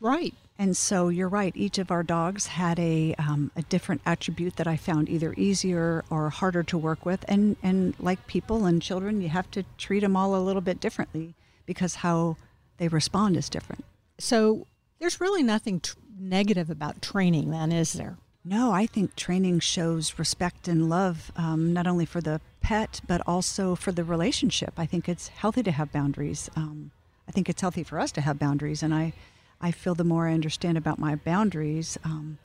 Right. 0.00 0.34
And 0.58 0.76
so 0.76 1.08
you're 1.08 1.28
right. 1.28 1.52
Each 1.54 1.78
of 1.78 1.92
our 1.92 2.02
dogs 2.02 2.46
had 2.48 2.78
a, 2.80 3.14
um, 3.18 3.52
a 3.54 3.62
different 3.62 4.00
attribute 4.04 4.56
that 4.56 4.66
I 4.66 4.76
found 4.76 5.08
either 5.08 5.32
easier 5.36 6.04
or 6.10 6.30
harder 6.30 6.64
to 6.64 6.78
work 6.78 7.06
with. 7.06 7.24
And, 7.28 7.56
and 7.62 7.94
like 8.00 8.26
people 8.26 8.64
and 8.64 8.82
children, 8.82 9.20
you 9.20 9.28
have 9.28 9.48
to 9.52 9.64
treat 9.78 10.00
them 10.00 10.16
all 10.16 10.34
a 10.34 10.42
little 10.42 10.62
bit 10.62 10.80
differently 10.80 11.34
because 11.66 11.96
how 11.96 12.36
they 12.78 12.88
respond 12.88 13.36
is 13.36 13.48
different. 13.48 13.84
So 14.18 14.66
there's 14.98 15.20
really 15.20 15.42
nothing 15.42 15.80
tr- 15.80 15.96
negative 16.18 16.70
about 16.70 17.02
training, 17.02 17.50
then, 17.50 17.70
is 17.70 17.92
there? 17.92 18.16
No, 18.44 18.72
I 18.72 18.86
think 18.86 19.14
training 19.14 19.60
shows 19.60 20.18
respect 20.18 20.68
and 20.68 20.88
love, 20.88 21.30
um, 21.36 21.72
not 21.72 21.86
only 21.86 22.06
for 22.06 22.20
the 22.22 22.40
pet, 22.60 23.02
but 23.06 23.20
also 23.26 23.74
for 23.74 23.92
the 23.92 24.04
relationship. 24.04 24.74
I 24.78 24.86
think 24.86 25.08
it's 25.08 25.28
healthy 25.28 25.62
to 25.64 25.70
have 25.70 25.92
boundaries. 25.92 26.48
Um, 26.56 26.92
I 27.28 27.32
think 27.32 27.48
it's 27.48 27.60
healthy 27.60 27.82
for 27.82 27.98
us 27.98 28.12
to 28.12 28.20
have 28.20 28.38
boundaries. 28.38 28.82
And 28.82 28.94
I, 28.94 29.12
I 29.60 29.70
feel 29.70 29.94
the 29.94 30.04
more 30.04 30.28
I 30.28 30.34
understand 30.34 30.78
about 30.78 30.98
my 30.98 31.14
boundaries, 31.14 31.98
um, 32.04 32.38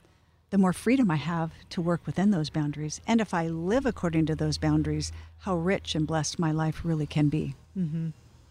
the 0.50 0.58
more 0.58 0.72
freedom 0.72 1.10
I 1.10 1.16
have 1.16 1.52
to 1.70 1.80
work 1.80 2.04
within 2.04 2.30
those 2.30 2.50
boundaries. 2.50 3.00
And 3.06 3.20
if 3.20 3.32
I 3.32 3.48
live 3.48 3.86
according 3.86 4.26
to 4.26 4.34
those 4.34 4.58
boundaries, 4.58 5.12
how 5.38 5.56
rich 5.56 5.94
and 5.94 6.06
blessed 6.06 6.38
my 6.38 6.52
life 6.52 6.82
really 6.84 7.06
can 7.06 7.28
be. 7.28 7.54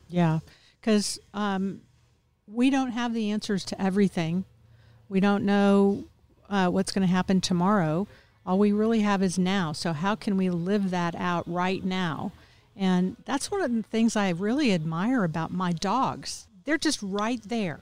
Yeah, 0.09 0.39
because 0.79 1.19
um, 1.33 1.81
we 2.47 2.69
don't 2.69 2.91
have 2.91 3.13
the 3.13 3.29
answers 3.31 3.63
to 3.65 3.81
everything. 3.81 4.45
We 5.09 5.19
don't 5.19 5.45
know 5.45 6.05
uh, 6.49 6.69
what's 6.69 6.91
going 6.91 7.07
to 7.07 7.13
happen 7.13 7.39
tomorrow. 7.39 8.07
All 8.45 8.57
we 8.57 8.71
really 8.71 9.01
have 9.01 9.21
is 9.21 9.37
now. 9.37 9.71
So, 9.71 9.93
how 9.93 10.15
can 10.15 10.35
we 10.35 10.49
live 10.49 10.89
that 10.89 11.15
out 11.15 11.47
right 11.47 11.83
now? 11.83 12.31
And 12.75 13.17
that's 13.25 13.51
one 13.51 13.61
of 13.61 13.73
the 13.73 13.83
things 13.83 14.15
I 14.15 14.29
really 14.29 14.73
admire 14.73 15.23
about 15.23 15.51
my 15.51 15.71
dogs. 15.71 16.47
They're 16.65 16.77
just 16.77 16.99
right 17.01 17.41
there. 17.43 17.79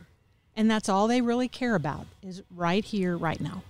And 0.56 0.70
that's 0.70 0.90
all 0.90 1.08
they 1.08 1.22
really 1.22 1.48
care 1.48 1.76
about 1.76 2.08
is 2.22 2.44
right 2.54 2.84
here, 2.84 3.16
right 3.16 3.40
now. 3.40 3.64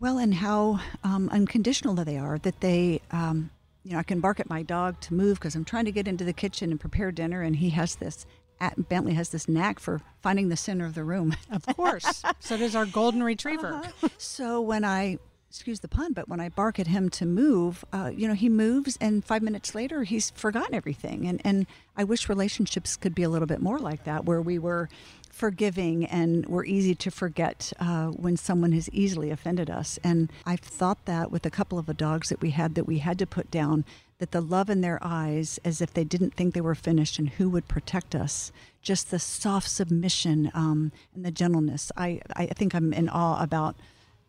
Well, 0.00 0.18
and 0.18 0.34
how 0.34 0.80
um, 1.02 1.28
unconditional 1.30 1.94
they 1.94 2.18
are 2.18 2.38
that 2.38 2.60
they, 2.60 3.00
um, 3.10 3.50
you 3.84 3.92
know, 3.92 3.98
I 3.98 4.02
can 4.02 4.20
bark 4.20 4.40
at 4.40 4.50
my 4.50 4.62
dog 4.62 5.00
to 5.02 5.14
move 5.14 5.38
because 5.38 5.54
I'm 5.54 5.64
trying 5.64 5.84
to 5.84 5.92
get 5.92 6.08
into 6.08 6.24
the 6.24 6.32
kitchen 6.32 6.70
and 6.70 6.80
prepare 6.80 7.12
dinner, 7.12 7.42
and 7.42 7.56
he 7.56 7.70
has 7.70 7.96
this. 7.96 8.26
At 8.60 8.88
Bentley 8.88 9.14
has 9.14 9.30
this 9.30 9.48
knack 9.48 9.78
for 9.78 10.00
finding 10.22 10.48
the 10.48 10.56
center 10.56 10.84
of 10.84 10.94
the 10.94 11.04
room. 11.04 11.36
Of 11.50 11.64
course. 11.76 12.22
so 12.40 12.56
does 12.56 12.74
our 12.74 12.86
golden 12.86 13.22
retriever. 13.22 13.82
so 14.18 14.60
when 14.60 14.84
I, 14.84 15.18
excuse 15.54 15.78
the 15.78 15.88
pun, 15.88 16.12
but 16.12 16.28
when 16.28 16.40
I 16.40 16.48
bark 16.48 16.80
at 16.80 16.88
him 16.88 17.08
to 17.10 17.24
move, 17.24 17.84
uh, 17.92 18.10
you 18.12 18.26
know, 18.26 18.34
he 18.34 18.48
moves, 18.48 18.98
and 19.00 19.24
five 19.24 19.40
minutes 19.40 19.72
later, 19.72 20.02
he's 20.02 20.30
forgotten 20.30 20.74
everything. 20.74 21.28
And 21.28 21.40
and 21.44 21.66
I 21.96 22.02
wish 22.02 22.28
relationships 22.28 22.96
could 22.96 23.14
be 23.14 23.22
a 23.22 23.28
little 23.28 23.46
bit 23.46 23.62
more 23.62 23.78
like 23.78 24.02
that, 24.02 24.24
where 24.24 24.42
we 24.42 24.58
were 24.58 24.88
forgiving 25.30 26.06
and 26.06 26.44
we're 26.46 26.64
easy 26.64 26.96
to 26.96 27.10
forget 27.10 27.72
uh, 27.78 28.06
when 28.08 28.36
someone 28.36 28.72
has 28.72 28.90
easily 28.90 29.30
offended 29.30 29.70
us. 29.70 29.96
And 30.02 30.32
I've 30.44 30.58
thought 30.58 31.04
that 31.04 31.30
with 31.30 31.46
a 31.46 31.50
couple 31.50 31.78
of 31.78 31.86
the 31.86 31.94
dogs 31.94 32.30
that 32.30 32.40
we 32.40 32.50
had 32.50 32.74
that 32.74 32.88
we 32.88 32.98
had 32.98 33.18
to 33.20 33.26
put 33.26 33.48
down, 33.52 33.84
that 34.18 34.32
the 34.32 34.40
love 34.40 34.68
in 34.68 34.80
their 34.80 34.98
eyes, 35.02 35.60
as 35.64 35.80
if 35.80 35.94
they 35.94 36.04
didn't 36.04 36.34
think 36.34 36.54
they 36.54 36.60
were 36.60 36.74
finished 36.74 37.18
and 37.18 37.28
who 37.28 37.48
would 37.48 37.68
protect 37.68 38.16
us, 38.16 38.50
just 38.82 39.12
the 39.12 39.20
soft 39.20 39.70
submission 39.70 40.50
um, 40.52 40.90
and 41.14 41.24
the 41.24 41.30
gentleness. 41.30 41.92
I, 41.96 42.20
I 42.34 42.46
think 42.46 42.74
I'm 42.74 42.92
in 42.92 43.08
awe 43.08 43.40
about 43.40 43.76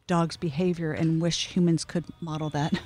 dogs' 0.07 0.37
behavior 0.37 0.91
and 0.91 1.21
wish 1.21 1.47
humans 1.55 1.85
could 1.85 2.05
model 2.21 2.49
that. 2.51 2.79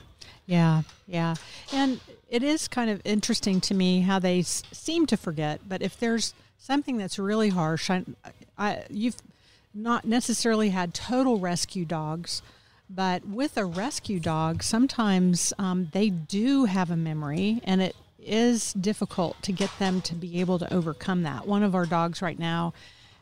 Yeah, 0.45 0.82
yeah. 1.05 1.36
And 1.71 1.99
it 2.27 2.41
is 2.41 2.67
kind 2.67 2.89
of 2.89 3.01
interesting 3.05 3.62
to 3.62 3.75
me 3.75 4.01
how 4.01 4.17
they 4.17 4.39
s- 4.39 4.63
seem 4.71 5.05
to 5.05 5.15
forget, 5.15 5.62
but 5.69 5.84
if 5.84 5.95
there's 5.99 6.34
something 6.58 6.97
that's 6.97 7.19
really 7.19 7.49
harsh, 7.49 7.91
I, 7.91 8.03
I, 8.58 8.84
you've 8.89 9.17
not 9.75 10.05
necessarily 10.05 10.69
had 10.69 10.95
total 10.95 11.38
rescue 11.38 11.86
dogs, 11.86 12.41
but 12.89 13.27
with 13.27 13.58
a 13.58 13.65
rescue 13.65 14.19
dog, 14.19 14.63
sometimes 14.63 15.53
um, 15.60 15.89
they 15.91 16.10
do 16.10 16.65
have 16.65 16.89
a 16.89 16.97
memory 16.97 17.62
and 17.63 17.79
it 17.79 17.95
is 18.17 18.73
difficult 18.73 19.41
to 19.43 19.51
get 19.51 19.69
them 19.77 20.01
to 20.01 20.15
be 20.15 20.39
able 20.41 20.58
to 20.60 20.73
overcome 20.73 21.21
that. 21.23 21.47
One 21.47 21.62
of 21.62 21.75
our 21.75 21.86
dogs 21.86 22.21
right 22.23 22.39
now 22.39 22.73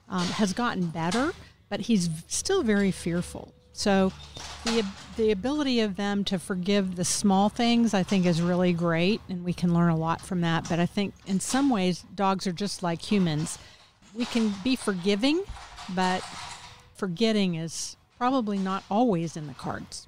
um, 0.08 0.28
has 0.28 0.54
gotten 0.54 0.88
better, 0.88 1.34
but 1.70 1.82
he's 1.82 2.10
still 2.28 2.64
very 2.64 2.92
fearful. 2.92 3.54
So 3.78 4.12
the 4.66 4.84
the 5.18 5.32
ability 5.32 5.82
of 5.82 5.98
them 5.98 6.24
to 6.26 6.40
forgive 6.40 6.96
the 6.96 7.06
small 7.06 7.48
things, 7.48 7.94
I 7.94 8.02
think, 8.02 8.26
is 8.26 8.42
really 8.42 8.74
great, 8.74 9.22
and 9.30 9.44
we 9.44 9.54
can 9.54 9.72
learn 9.72 9.90
a 9.90 9.96
lot 9.96 10.20
from 10.20 10.42
that. 10.42 10.68
But 10.68 10.80
I 10.80 10.88
think 10.88 11.14
in 11.28 11.40
some 11.40 11.70
ways, 11.70 12.04
dogs 12.14 12.48
are 12.48 12.52
just 12.52 12.82
like 12.82 13.02
humans. 13.12 13.60
we 14.16 14.26
can 14.26 14.52
be 14.64 14.76
forgiving, 14.76 15.44
but 15.94 16.24
forgetting 16.96 17.54
is 17.54 17.98
probably 18.18 18.58
not 18.58 18.84
always 18.90 19.38
in 19.38 19.46
the 19.46 19.54
cards. 19.54 20.08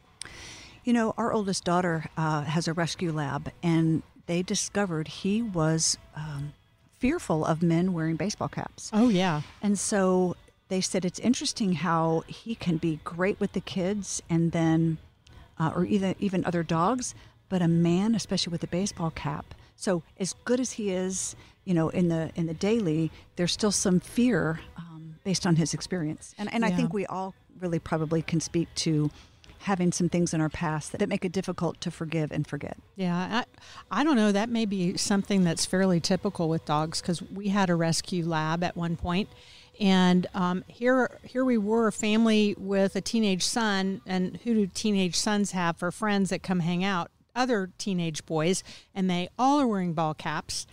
You 0.84 0.94
know, 0.94 1.14
our 1.16 1.32
oldest 1.32 1.64
daughter 1.64 2.06
uh, 2.18 2.42
has 2.42 2.68
a 2.68 2.74
rescue 2.74 3.12
lab, 3.12 3.52
and 3.62 4.02
they 4.26 4.42
discovered 4.42 5.08
he 5.08 5.44
was 5.44 5.98
um, 6.16 6.54
fearful 6.98 7.46
of 7.46 7.62
men 7.62 7.94
wearing 7.94 8.16
baseball 8.16 8.48
caps. 8.48 8.90
Oh, 8.94 9.10
yeah. 9.10 9.42
And 9.62 9.78
so 9.78 10.36
they 10.70 10.82
said 10.82 11.04
it's 11.04 11.20
interesting 11.20 11.74
how 11.74 12.24
he 12.28 12.56
can 12.56 12.78
be 12.78 13.00
great 13.04 13.40
with 13.40 13.52
the 13.54 13.62
kids 13.62 14.22
and 14.30 14.52
then, 14.52 14.98
uh, 15.60 15.72
or 15.76 15.84
even, 15.86 16.16
even 16.20 16.46
other 16.46 16.64
dogs, 16.64 17.14
but 17.50 17.62
a 17.62 17.68
man, 17.68 18.16
especially 18.16 18.52
with 18.52 18.64
a 18.64 18.68
baseball 18.68 19.12
cap. 19.12 19.54
So 19.76 20.04
as 20.18 20.34
good 20.46 20.60
as 20.60 20.74
he 20.74 20.92
is, 20.92 21.36
you 21.66 21.74
know, 21.74 21.90
in 21.90 22.10
the 22.10 22.32
in 22.36 22.48
the 22.48 22.54
daily, 22.54 23.12
there's 23.36 23.52
still 23.52 23.72
some 23.72 24.00
fear 24.00 24.60
um, 24.78 25.16
based 25.24 25.46
on 25.46 25.56
his 25.56 25.74
experience. 25.74 26.36
And 26.38 26.54
and 26.54 26.66
I 26.66 26.72
think 26.72 26.94
we 26.94 27.06
all 27.06 27.34
really 27.60 27.80
probably 27.80 28.22
can 28.22 28.40
speak 28.40 28.68
to 28.76 29.10
having 29.60 29.92
some 29.92 30.08
things 30.08 30.34
in 30.34 30.42
our 30.42 30.50
past 30.50 30.94
that 30.94 31.10
make 31.10 31.26
it 31.26 31.32
difficult 31.32 31.80
to 31.82 31.92
forgive 31.92 32.32
and 32.32 32.48
forget. 32.48 32.78
Yeah, 32.96 33.44
I, 33.92 34.00
I 34.02 34.04
don't 34.04 34.16
know. 34.16 34.32
That 34.32 34.50
may 34.50 34.66
be 34.66 34.96
something 34.98 35.44
that's 35.44 35.66
fairly 35.66 36.00
typical 36.00 36.48
with 36.48 36.66
dogs 36.66 37.02
because 37.02 37.22
we 37.22 37.50
had 37.50 37.70
a 37.70 37.76
rescue 37.76 38.26
lab 38.26 38.64
at 38.64 38.78
one 38.78 38.96
point, 38.96 39.30
and 39.80 40.28
um, 40.34 40.64
here 40.68 41.18
here 41.24 41.46
we 41.46 41.58
were, 41.58 41.88
a 41.88 41.92
family 41.92 42.56
with 42.58 42.96
a 42.96 43.02
teenage 43.02 43.46
son. 43.46 44.02
And 44.06 44.38
who 44.44 44.54
do 44.54 44.68
teenage 44.68 45.16
sons 45.16 45.52
have 45.52 45.78
for 45.78 45.92
friends 45.92 46.30
that 46.30 46.44
come 46.44 46.60
hang 46.60 46.84
out? 46.84 47.12
Other 47.36 47.72
teenage 47.78 48.26
boys, 48.26 48.64
and 48.94 49.10
they 49.10 49.30
all 49.38 49.62
are 49.62 49.68
wearing 49.68 49.94
ball 49.94 50.14
caps, 50.14 50.68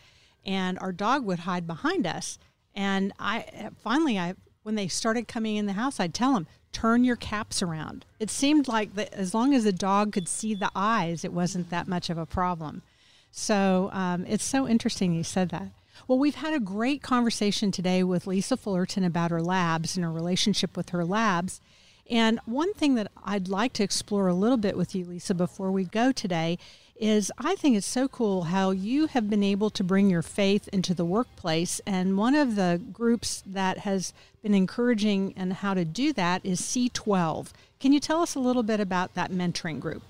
and 0.45 0.79
our 0.81 0.93
dog 0.93 1.25
would 1.25 1.41
hide 1.41 1.67
behind 1.67 2.07
us. 2.07 2.39
And 2.75 3.13
I 3.19 3.71
finally, 3.79 4.19
I 4.19 4.35
when 4.65 4.75
they 4.75 4.89
started 4.89 5.29
coming 5.29 5.55
in 5.55 5.67
the 5.67 5.75
house, 5.75 6.01
I'd 6.01 6.13
tell 6.13 6.35
them, 6.35 6.49
turn 6.73 7.05
your 7.05 7.15
caps 7.15 7.63
around. 7.63 8.05
It 8.19 8.31
seemed 8.31 8.67
like 8.67 8.97
that 8.97 9.15
as 9.15 9.33
long 9.33 9.55
as 9.55 9.63
the 9.63 9.73
dog 9.73 10.13
could 10.13 10.27
see 10.27 10.55
the 10.55 10.71
eyes, 10.75 11.25
it 11.25 11.33
wasn't 11.33 11.71
that 11.71 11.87
much 11.87 12.11
of 12.11 12.19
a 12.19 12.27
problem. 12.27 12.83
So 13.31 13.91
um, 13.93 14.27
it's 14.27 14.45
so 14.45 14.67
interesting 14.67 15.15
you 15.15 15.23
said 15.23 15.51
that. 15.51 15.69
Well, 16.07 16.19
we've 16.19 16.37
had 16.37 16.55
a 16.55 16.61
great 16.61 17.03
conversation 17.03 17.71
today 17.71 18.03
with 18.03 18.27
Lisa 18.27 18.57
Fullerton 18.57 19.05
about 19.05 19.31
her 19.31 19.43
labs 19.43 19.97
and 19.97 20.05
her 20.05 20.13
relationship 20.13 20.77
with 20.77 20.91
her 20.91 21.05
labs. 21.05 21.61
And 22.09 22.39
one 22.47 22.73
thing 22.75 22.95
that 22.95 23.11
I'd 23.25 23.49
like 23.49 23.73
to 23.75 23.83
explore 23.83 24.29
a 24.29 24.35
little 24.35 24.57
bit 24.57 24.77
with 24.77 24.95
you, 24.95 25.05
Lisa, 25.05 25.35
before 25.35 25.73
we 25.73 25.85
go 25.85 26.13
today 26.13 26.59
is 26.99 27.31
I 27.37 27.57
think 27.57 27.77
it's 27.77 27.87
so 27.87 28.09
cool 28.09 28.45
how 28.45 28.71
you 28.71 29.07
have 29.09 29.29
been 29.29 29.43
able 29.43 29.71
to 29.71 29.85
bring 29.85 30.09
your 30.09 30.23
faith 30.23 30.69
into 30.69 30.95
the 30.95 31.05
workplace. 31.05 31.81
And 31.87 32.17
one 32.17 32.35
of 32.35 32.57
the 32.57 32.81
groups 32.93 33.43
that 33.47 33.79
has 33.79 34.13
been 34.43 34.55
encouraging 34.55 35.35
and 35.37 35.53
how 35.53 35.75
to 35.75 35.85
do 35.85 36.13
that 36.15 36.45
is 36.45 36.61
C12. 36.61 37.49
Can 37.81 37.93
you 37.93 38.01
tell 38.01 38.23
us 38.23 38.35
a 38.35 38.41
little 38.41 38.63
bit 38.63 38.81
about 38.81 39.15
that 39.15 39.31
mentoring 39.31 39.81
group? 39.81 40.03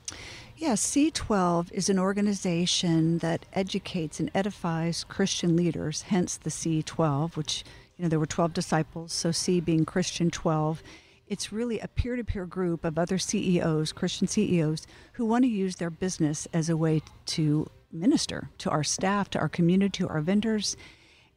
Yeah, 0.59 0.73
C12 0.73 1.71
is 1.71 1.91
an 1.91 1.99
organization 1.99 3.19
that 3.19 3.45
educates 3.53 4.19
and 4.19 4.31
edifies 4.35 5.05
Christian 5.05 5.55
leaders, 5.55 6.03
hence 6.03 6.39
the 6.39 6.49
C12, 6.49 7.37
which, 7.37 7.63
you 7.99 8.03
know, 8.03 8.09
there 8.09 8.19
were 8.19 8.25
12 8.25 8.55
disciples, 8.55 9.13
so 9.13 9.33
C 9.33 9.61
being 9.61 9.85
Christian 9.85 10.31
12. 10.31 10.83
It's 11.29 11.53
really 11.53 11.79
a 11.81 11.89
peer 11.89 12.17
to 12.17 12.25
peer 12.25 12.47
group 12.47 12.87
of 12.87 12.99
other 12.99 13.19
CEOs, 13.19 13.93
Christian 13.93 14.29
CEOs, 14.29 14.87
who 15.13 15.27
want 15.27 15.45
to 15.45 15.49
use 15.49 15.77
their 15.77 15.91
business 15.91 16.49
as 16.55 16.71
a 16.71 16.77
way 16.77 17.03
to 17.27 17.69
minister 17.93 18.49
to 18.57 18.71
our 18.71 18.85
staff, 18.85 19.29
to 19.31 19.39
our 19.39 19.51
community, 19.51 19.99
to 19.99 20.09
our 20.09 20.23
vendors. 20.23 20.75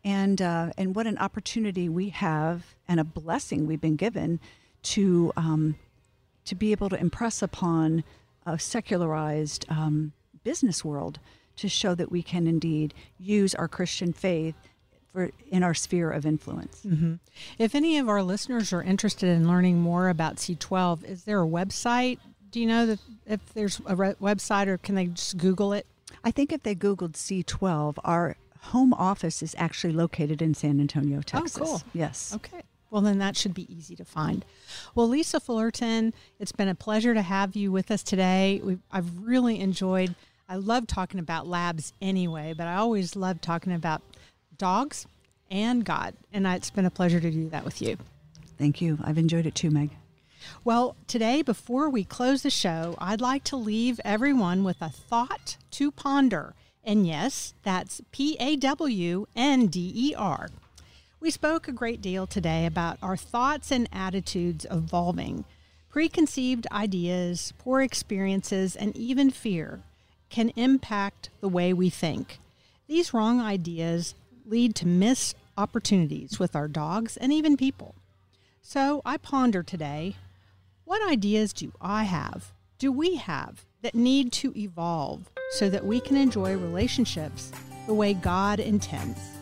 And, 0.01 0.41
uh, 0.41 0.69
and 0.77 0.95
what 0.95 1.08
an 1.08 1.17
opportunity 1.17 1.89
we 1.89 2.08
have 2.10 2.73
and 2.88 3.01
a 3.01 3.03
blessing 3.03 3.67
we've 3.67 3.82
been 3.82 3.97
given 3.97 4.39
to, 4.84 5.34
um, 5.36 5.75
to 6.45 6.55
be 6.55 6.71
able 6.71 6.88
to 6.88 6.97
impress 6.97 7.41
upon 7.41 8.05
a 8.45 8.58
secularized 8.60 9.65
um, 9.69 10.13
business 10.43 10.84
world 10.84 11.19
to 11.58 11.67
show 11.69 11.93
that 11.95 12.12
we 12.12 12.23
can 12.23 12.47
indeed 12.47 12.93
use 13.19 13.54
our 13.56 13.67
Christian 13.67 14.13
faith 14.13 14.56
for 15.12 15.32
in 15.49 15.63
our 15.63 15.73
sphere 15.73 16.12
of 16.12 16.25
influence. 16.25 16.86
If 17.58 17.75
any 17.75 17.97
of 17.97 18.08
our 18.08 18.23
listeners 18.23 18.71
are 18.71 18.84
interested 18.84 19.30
in 19.30 19.47
learning 19.47 19.80
more 19.80 20.10
about 20.10 20.38
C12, 20.38 21.04
is 21.04 21.23
there 21.23 21.41
a 21.41 21.47
website? 21.47 22.19
Do 22.52 22.60
you 22.60 22.67
know 22.67 22.86
that 22.86 22.99
if 23.25 23.54
there's 23.54 23.82
a 23.86 23.95
re- 23.95 24.15
website 24.21 24.67
or 24.67 24.78
can 24.78 24.95
they 24.95 25.08
just 25.08 25.38
Google 25.38 25.73
it? 25.73 25.86
I 26.23 26.32
think 26.32 26.52
if 26.52 26.63
they 26.63 26.75
Googled 26.75 27.13
C12, 27.13 27.97
our 28.04 28.36
home 28.62 28.93
office 28.93 29.41
is 29.41 29.56
actually 29.58 29.93
located 29.93 30.41
in 30.41 30.54
San 30.54 30.80
Antonio, 30.80 31.21
Texas. 31.21 31.58
Oh, 31.62 31.65
cool. 31.65 31.82
Yes. 31.93 32.34
Okay. 32.36 32.62
Well, 32.91 33.02
then 33.02 33.19
that 33.19 33.38
should 33.38 33.54
be 33.54 33.71
easy 33.73 33.95
to 33.97 34.06
find. 34.06 34.43
Well, 34.95 35.08
Lisa 35.08 35.39
Fullerton, 35.39 36.13
it's 36.39 36.52
been 36.52 36.67
a 36.67 36.75
pleasure 36.75 37.13
to 37.13 37.21
have 37.21 37.56
you 37.56 37.71
with 37.71 37.91
us 37.91 38.02
today. 38.02 38.62
We've, 38.63 38.82
I've 38.91 39.19
really 39.19 39.60
enjoyed, 39.60 40.15
I 40.47 40.56
love 40.56 40.88
talking 40.88 41.19
about 41.19 41.47
labs 41.47 41.93
anyway, 42.02 42.54
but 42.58 42.67
I 42.67 42.75
always 42.75 43.15
love 43.15 43.41
talking 43.41 43.73
about 43.73 44.02
dogs 44.58 45.06
and 45.52 45.86
God. 45.86 46.15
And 46.34 46.47
I, 46.47 46.56
it's 46.56 46.71
been 46.71 46.86
a 46.86 46.91
pleasure 46.91 47.19
to 47.19 47.32
do 47.32 47.49
that 47.49 47.63
with 47.63 47.82
you. 47.82 47.97
Thank 48.58 48.82
you. 48.82 48.97
I've 49.04 49.17
enjoyed 49.17 49.45
it 49.45 49.56
too, 49.56 49.69
Meg. 49.69 49.91
Well, 50.63 50.95
today, 51.08 51.41
before 51.41 51.89
we 51.89 52.04
close 52.04 52.43
the 52.43 52.49
show, 52.49 52.95
I'd 52.97 53.21
like 53.21 53.43
to 53.45 53.56
leave 53.56 53.99
everyone 54.04 54.63
with 54.63 54.82
a 54.82 54.89
thought 54.89 55.58
to 55.71 55.91
ponder. 55.91 56.56
And 56.84 57.06
yes, 57.06 57.54
that's 57.63 58.02
P 58.12 58.36
A 58.39 58.56
W 58.56 59.28
N 59.36 59.67
D 59.67 59.91
E 59.93 60.15
R. 60.15 60.49
We 61.21 61.32
spoke 61.32 61.67
a 61.67 61.73
great 61.73 62.01
deal 62.01 62.27
today 62.27 62.65
about 62.65 62.97
our 63.01 63.17
thoughts 63.17 63.71
and 63.71 63.89
attitudes 63.91 64.65
evolving. 64.71 65.43
Preconceived 65.89 66.65
ideas, 66.71 67.53
poor 67.58 67.82
experiences, 67.82 68.73
and 68.73 68.95
even 68.95 69.29
fear 69.29 69.82
can 70.29 70.49
impact 70.55 71.29
the 71.41 71.49
way 71.49 71.73
we 71.73 71.89
think. 71.89 72.39
These 72.88 73.13
wrong 73.13 73.41
ideas 73.41 74.15
lead 74.45 74.75
to 74.75 74.88
missed 74.88 75.36
opportunities 75.58 76.39
with 76.39 76.55
our 76.55 76.69
dogs 76.69 77.17
and 77.17 77.34
even 77.34 77.58
people. 77.58 77.95
So 78.62 79.01
I 79.03 79.17
ponder 79.17 79.62
today 79.62 80.15
what 80.86 81.05
ideas 81.12 81.51
do 81.51 81.73
I 81.82 82.03
have, 82.03 82.53
do 82.77 82.93
we 82.93 83.15
have, 83.15 83.65
that 83.82 83.93
need 83.93 84.32
to 84.34 84.58
evolve 84.58 85.29
so 85.51 85.69
that 85.69 85.86
we 85.86 85.99
can 85.99 86.15
enjoy 86.15 86.55
relationships 86.55 87.51
the 87.88 87.93
way 87.93 88.13
God 88.13 88.62
intends? 88.62 89.38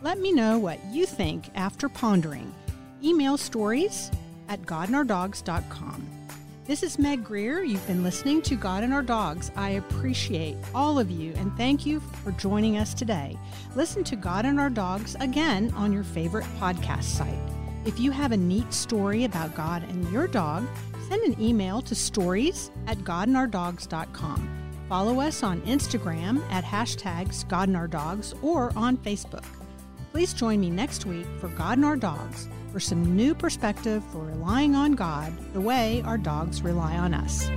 Let 0.00 0.20
me 0.20 0.32
know 0.32 0.58
what 0.58 0.78
you 0.92 1.06
think 1.06 1.50
after 1.56 1.88
pondering. 1.88 2.54
Email 3.02 3.36
stories 3.36 4.12
at 4.48 4.62
godandourdogs.com. 4.62 6.08
This 6.66 6.84
is 6.84 6.98
Meg 7.00 7.24
Greer. 7.24 7.64
You've 7.64 7.86
been 7.86 8.04
listening 8.04 8.42
to 8.42 8.54
God 8.54 8.84
and 8.84 8.94
Our 8.94 9.02
Dogs. 9.02 9.50
I 9.56 9.70
appreciate 9.70 10.56
all 10.72 11.00
of 11.00 11.10
you 11.10 11.32
and 11.36 11.56
thank 11.56 11.84
you 11.84 11.98
for 12.22 12.30
joining 12.32 12.76
us 12.76 12.94
today. 12.94 13.36
Listen 13.74 14.04
to 14.04 14.14
God 14.14 14.44
and 14.44 14.60
Our 14.60 14.70
Dogs 14.70 15.16
again 15.18 15.72
on 15.74 15.92
your 15.92 16.04
favorite 16.04 16.46
podcast 16.60 17.04
site. 17.04 17.38
If 17.84 17.98
you 17.98 18.12
have 18.12 18.30
a 18.30 18.36
neat 18.36 18.72
story 18.72 19.24
about 19.24 19.56
God 19.56 19.82
and 19.88 20.08
your 20.12 20.28
dog, 20.28 20.64
send 21.08 21.24
an 21.24 21.42
email 21.42 21.80
to 21.82 21.94
stories 21.96 22.70
at 22.86 22.98
godandourdogs.com. 22.98 24.58
Follow 24.88 25.20
us 25.20 25.42
on 25.42 25.60
Instagram 25.62 26.40
at 26.50 26.64
hashtags 26.64 27.44
GodandOurDogs 27.46 28.40
or 28.44 28.72
on 28.76 28.96
Facebook. 28.98 29.44
Please 30.12 30.32
join 30.32 30.60
me 30.60 30.70
next 30.70 31.06
week 31.06 31.26
for 31.40 31.48
God 31.48 31.78
and 31.78 31.84
Our 31.84 31.96
Dogs 31.96 32.48
for 32.72 32.80
some 32.80 33.16
new 33.16 33.34
perspective 33.34 34.02
for 34.12 34.24
relying 34.24 34.74
on 34.74 34.92
God 34.92 35.32
the 35.52 35.60
way 35.60 36.02
our 36.04 36.18
dogs 36.18 36.62
rely 36.62 36.96
on 36.96 37.14
us. 37.14 37.48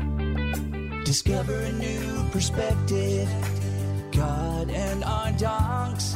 Discover 1.06 1.56
a 1.56 1.72
new 1.74 2.30
perspective. 2.30 3.28
God 4.12 4.70
and 4.70 5.04
our 5.04 5.32
dogs. 5.34 6.14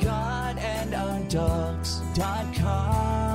God 0.00 0.58
and 0.58 0.94
our 0.94 1.20
dogs.com. 1.28 3.29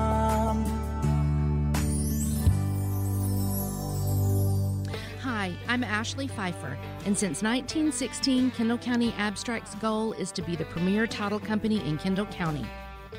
I'm 5.68 5.84
Ashley 5.84 6.28
Pfeiffer, 6.28 6.78
and 7.06 7.18
since 7.18 7.42
1916, 7.42 8.52
Kendall 8.52 8.78
County 8.78 9.14
Abstract's 9.18 9.74
goal 9.76 10.14
is 10.14 10.32
to 10.34 10.44
be 10.44 10.56
the 10.56 10.66
premier 10.66 11.08
title 11.08 11.40
company 11.40 11.84
in 11.88 11.98
Kendall 11.98 12.28
County. 12.28 12.66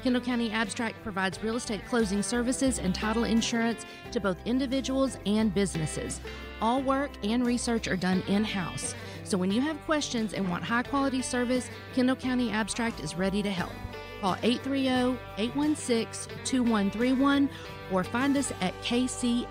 Kendall 0.02 0.22
County 0.22 0.52
Abstract 0.52 1.02
provides 1.02 1.42
real 1.42 1.56
estate 1.56 1.84
closing 1.86 2.22
services 2.22 2.78
and 2.78 2.94
title 2.94 3.24
insurance 3.24 3.84
to 4.12 4.20
both 4.20 4.36
individuals 4.44 5.18
and 5.26 5.52
businesses. 5.52 6.20
All 6.60 6.82
work 6.82 7.10
and 7.24 7.44
research 7.44 7.88
are 7.88 7.96
done 7.96 8.22
in 8.28 8.44
house. 8.44 8.94
So 9.24 9.36
when 9.36 9.50
you 9.50 9.60
have 9.60 9.80
questions 9.84 10.32
and 10.32 10.48
want 10.48 10.62
high 10.62 10.84
quality 10.84 11.22
service, 11.22 11.68
Kendall 11.94 12.14
County 12.14 12.52
Abstract 12.52 13.00
is 13.00 13.16
ready 13.16 13.42
to 13.42 13.50
help. 13.50 13.72
Call 14.20 14.36
830 14.42 15.18
816 15.36 16.36
2131 16.44 17.50
or 17.90 18.04
find 18.04 18.36
us 18.36 18.52
at 18.60 18.74
kcac.net. 18.82 19.46